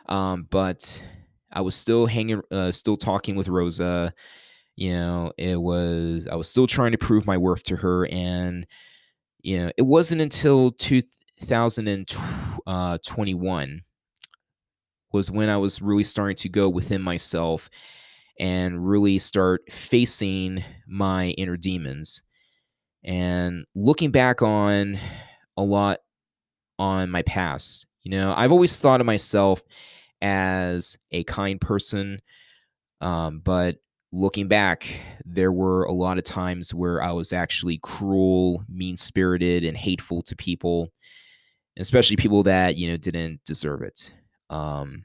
Um, 0.08 0.48
but 0.52 1.04
I 1.52 1.62
was 1.62 1.74
still 1.76 2.06
hanging, 2.06 2.44
uh, 2.52 2.72
still 2.72 2.98
talking 2.98 3.36
with 3.36 3.48
Rosa. 3.48 4.14
You 4.76 4.92
know, 4.92 5.32
it 5.40 5.60
was, 5.60 6.28
I 6.32 6.36
was 6.36 6.48
still 6.48 6.68
trying 6.68 6.92
to 6.92 7.00
prove 7.00 7.26
my 7.26 7.38
worth 7.38 7.64
to 7.64 7.76
her. 7.78 8.06
And, 8.06 8.68
you 9.42 9.58
know, 9.58 9.72
it 9.76 9.82
wasn't 9.82 10.22
until 10.22 10.70
2021 10.74 12.08
uh, 12.68 12.98
was 15.12 15.32
when 15.32 15.50
I 15.50 15.58
was 15.58 15.82
really 15.82 16.04
starting 16.04 16.36
to 16.36 16.50
go 16.50 16.70
within 16.70 17.02
myself 17.02 17.72
and 18.40 18.88
really 18.88 19.20
start 19.20 19.62
facing 19.72 20.64
my 20.88 21.30
inner 21.32 21.58
demons 21.58 22.22
and 23.04 23.66
looking 23.76 24.12
back 24.12 24.42
on 24.42 25.00
a 25.56 25.64
lot 25.64 26.00
on 26.78 27.10
my 27.10 27.22
past. 27.24 27.88
You 28.04 28.12
know, 28.12 28.34
I've 28.36 28.52
always 28.52 28.80
thought 28.80 29.02
of 29.02 29.08
myself 29.08 29.62
as 30.22 30.98
a 31.12 31.24
kind 31.24 31.60
person, 31.60 32.20
um, 33.02 33.42
but 33.44 33.78
looking 34.12 34.48
back, 34.48 35.00
there 35.26 35.52
were 35.52 35.84
a 35.84 35.92
lot 35.92 36.18
of 36.18 36.24
times 36.24 36.74
where 36.74 37.02
I 37.02 37.12
was 37.12 37.34
actually 37.34 37.80
cruel, 37.82 38.64
mean 38.70 38.98
spirited, 38.98 39.64
and 39.64 39.76
hateful 39.76 40.22
to 40.24 40.36
people, 40.36 40.90
especially 41.78 42.16
people 42.16 42.44
that, 42.44 42.78
you 42.78 42.90
know, 42.90 42.98
didn't 42.98 43.42
deserve 43.46 43.82
it. 43.82 44.12
Um, 44.50 45.04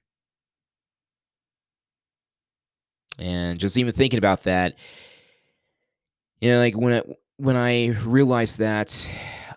And 3.18 3.59
just 3.59 3.77
even 3.77 3.92
thinking 3.92 4.18
about 4.18 4.44
that, 4.44 4.75
you 6.40 6.51
know, 6.51 6.59
like 6.59 6.77
when 6.77 6.94
I, 6.94 7.03
when 7.37 7.57
I 7.57 7.88
realized 8.05 8.59
that, 8.59 9.09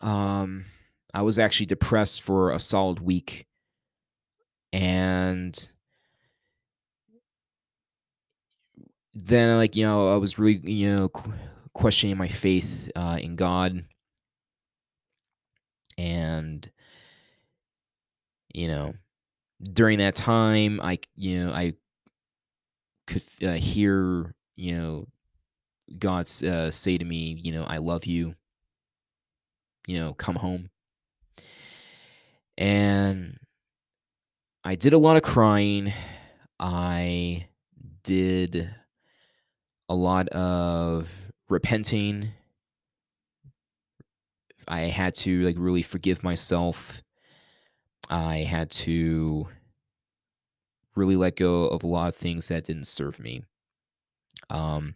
um, 0.02 0.66
I 1.14 1.22
was 1.22 1.40
actually 1.40 1.68
depressed 1.68 2.22
for 2.22 2.52
a 2.52 2.60
solid 2.60 3.00
week, 3.00 3.48
and 4.74 5.70
then 9.14 9.56
like 9.56 9.78
you 9.78 9.86
know 9.86 10.14
I 10.14 10.18
was 10.18 10.38
really 10.38 10.60
you 10.70 10.94
know 10.94 11.10
questioning 11.74 12.18
my 12.18 12.28
faith 12.28 12.92
uh, 12.96 13.18
in 13.22 13.38
God, 13.38 13.86
and 15.98 16.70
you 18.54 18.68
know 18.68 18.94
during 19.64 20.00
that 20.00 20.16
time 20.16 20.82
I 20.84 21.00
you 21.16 21.46
know 21.46 21.54
I 21.54 21.76
could 23.08 23.24
uh, 23.44 23.54
hear, 23.54 24.34
you 24.56 24.78
know, 24.78 25.08
God 26.00 26.28
uh, 26.44 26.72
say 26.72 26.98
to 26.98 27.06
me, 27.06 27.40
you 27.42 27.52
know, 27.52 27.64
I 27.64 27.78
love 27.78 28.06
you, 28.06 28.36
you 29.88 30.00
know, 30.00 30.14
come 30.14 30.36
home. 30.36 30.70
And 32.58 33.38
I 34.64 34.76
did 34.76 34.94
a 34.94 34.98
lot 34.98 35.18
of 35.18 35.24
crying. 35.24 35.94
I 36.60 37.48
did 38.04 38.70
a 39.90 39.96
lot 39.96 40.30
of 40.30 41.14
repenting. 41.50 42.30
I 44.68 44.82
had 44.82 45.14
to 45.18 45.42
like 45.44 45.58
really 45.60 45.84
forgive 45.84 46.24
myself. 46.24 47.04
I 48.10 48.38
had 48.38 48.72
to 48.72 49.48
really 50.96 51.16
let 51.16 51.36
go 51.36 51.68
of 51.68 51.84
a 51.84 51.88
lot 51.88 52.10
of 52.10 52.16
things 52.16 52.48
that 52.48 52.66
didn't 52.66 52.88
serve 52.88 53.20
me. 53.20 53.44
Um, 54.50 54.96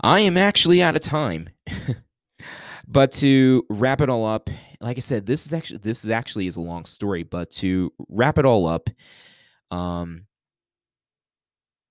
I 0.00 0.20
am 0.20 0.36
actually 0.36 0.82
out 0.82 0.96
of 0.96 1.02
time. 1.02 1.48
but 2.88 3.12
to 3.12 3.64
wrap 3.68 4.00
it 4.00 4.08
all 4.08 4.24
up, 4.26 4.48
like 4.80 4.96
I 4.96 5.00
said, 5.00 5.26
this 5.26 5.46
is 5.46 5.52
actually 5.52 5.78
this 5.78 6.04
is 6.04 6.10
actually 6.10 6.46
is 6.46 6.56
a 6.56 6.60
long 6.60 6.84
story, 6.84 7.24
but 7.24 7.50
to 7.52 7.92
wrap 8.08 8.38
it 8.38 8.46
all 8.46 8.66
up, 8.66 8.88
um 9.70 10.24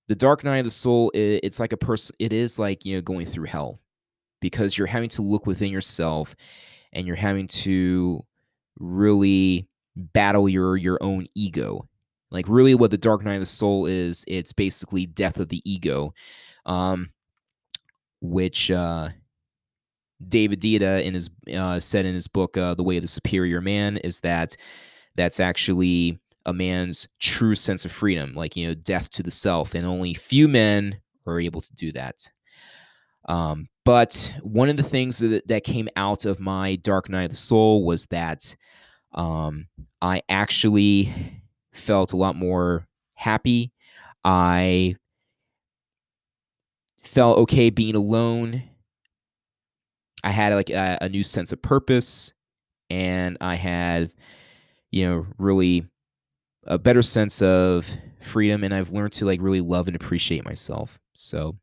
the 0.08 0.14
dark 0.14 0.42
night 0.42 0.58
of 0.58 0.64
the 0.64 0.70
soul, 0.70 1.10
it, 1.10 1.40
it's 1.42 1.60
like 1.60 1.72
a 1.72 1.76
person 1.76 2.16
it 2.18 2.32
is 2.32 2.58
like, 2.58 2.84
you 2.84 2.96
know, 2.96 3.02
going 3.02 3.26
through 3.26 3.44
hell 3.44 3.80
because 4.40 4.76
you're 4.78 4.86
having 4.86 5.10
to 5.10 5.22
look 5.22 5.46
within 5.46 5.70
yourself 5.70 6.34
and 6.92 7.06
you're 7.06 7.16
having 7.16 7.46
to 7.48 8.24
really 8.78 9.68
battle 9.98 10.48
your 10.48 10.76
your 10.76 10.98
own 11.02 11.26
ego. 11.34 11.88
Like 12.30 12.46
really 12.48 12.74
what 12.74 12.90
the 12.90 12.98
Dark 12.98 13.24
Night 13.24 13.34
of 13.34 13.40
the 13.40 13.46
Soul 13.46 13.86
is, 13.86 14.24
it's 14.28 14.52
basically 14.52 15.06
death 15.06 15.38
of 15.38 15.48
the 15.48 15.62
ego. 15.70 16.14
Um 16.66 17.10
which 18.20 18.70
uh 18.70 19.10
David 20.26 20.60
Deida 20.60 21.04
in 21.04 21.14
his 21.14 21.30
uh, 21.54 21.78
said 21.78 22.04
in 22.04 22.14
his 22.14 22.26
book 22.26 22.56
uh, 22.56 22.74
The 22.74 22.82
Way 22.82 22.96
of 22.96 23.02
the 23.02 23.08
Superior 23.08 23.60
Man 23.60 23.98
is 23.98 24.20
that 24.20 24.56
that's 25.14 25.40
actually 25.40 26.18
a 26.46 26.52
man's 26.52 27.08
true 27.20 27.54
sense 27.54 27.84
of 27.84 27.92
freedom, 27.92 28.34
like 28.34 28.56
you 28.56 28.66
know, 28.66 28.74
death 28.74 29.10
to 29.10 29.22
the 29.22 29.30
self, 29.30 29.74
and 29.74 29.86
only 29.86 30.14
few 30.14 30.48
men 30.48 31.00
are 31.26 31.40
able 31.40 31.60
to 31.60 31.74
do 31.74 31.92
that. 31.92 32.28
Um, 33.28 33.68
but 33.84 34.32
one 34.42 34.68
of 34.68 34.76
the 34.76 34.82
things 34.82 35.18
that, 35.18 35.46
that 35.46 35.64
came 35.64 35.88
out 35.96 36.24
of 36.24 36.40
my 36.40 36.76
Dark 36.76 37.08
Night 37.08 37.24
of 37.24 37.30
the 37.30 37.36
Soul 37.36 37.84
was 37.84 38.06
that 38.06 38.56
um, 39.18 39.66
I 40.00 40.22
actually 40.28 41.12
felt 41.72 42.12
a 42.12 42.16
lot 42.16 42.36
more 42.36 42.86
happy. 43.14 43.72
I 44.24 44.96
felt 47.02 47.38
okay 47.38 47.70
being 47.70 47.96
alone. 47.96 48.62
I 50.22 50.30
had 50.30 50.54
like 50.54 50.70
a, 50.70 50.98
a 51.00 51.08
new 51.08 51.22
sense 51.22 51.52
of 51.52 51.60
purpose, 51.60 52.32
and 52.90 53.36
I 53.40 53.56
had, 53.56 54.12
you 54.90 55.06
know, 55.08 55.26
really 55.36 55.84
a 56.66 56.78
better 56.78 57.02
sense 57.02 57.42
of 57.42 57.90
freedom 58.20 58.62
and 58.62 58.74
I've 58.74 58.90
learned 58.90 59.12
to 59.14 59.24
like 59.24 59.40
really 59.40 59.60
love 59.60 59.86
and 59.86 59.96
appreciate 59.96 60.44
myself. 60.44 60.98
So 61.14 61.56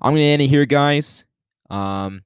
I'm 0.00 0.12
gonna 0.12 0.20
end 0.22 0.42
it 0.42 0.48
here, 0.48 0.66
guys. 0.66 1.24
Um, 1.70 2.22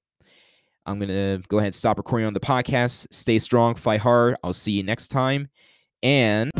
I'm 0.86 0.98
gonna 0.98 1.40
go 1.48 1.58
ahead 1.58 1.66
and 1.66 1.74
stop 1.74 1.98
recording 1.98 2.26
on 2.26 2.34
the 2.34 2.40
podcast. 2.40 3.06
Stay 3.10 3.38
strong, 3.38 3.74
fight 3.74 4.00
hard. 4.00 4.36
I'll 4.44 4.52
see 4.52 4.72
you 4.72 4.82
next 4.82 5.08
time. 5.08 5.48
And 6.02 6.50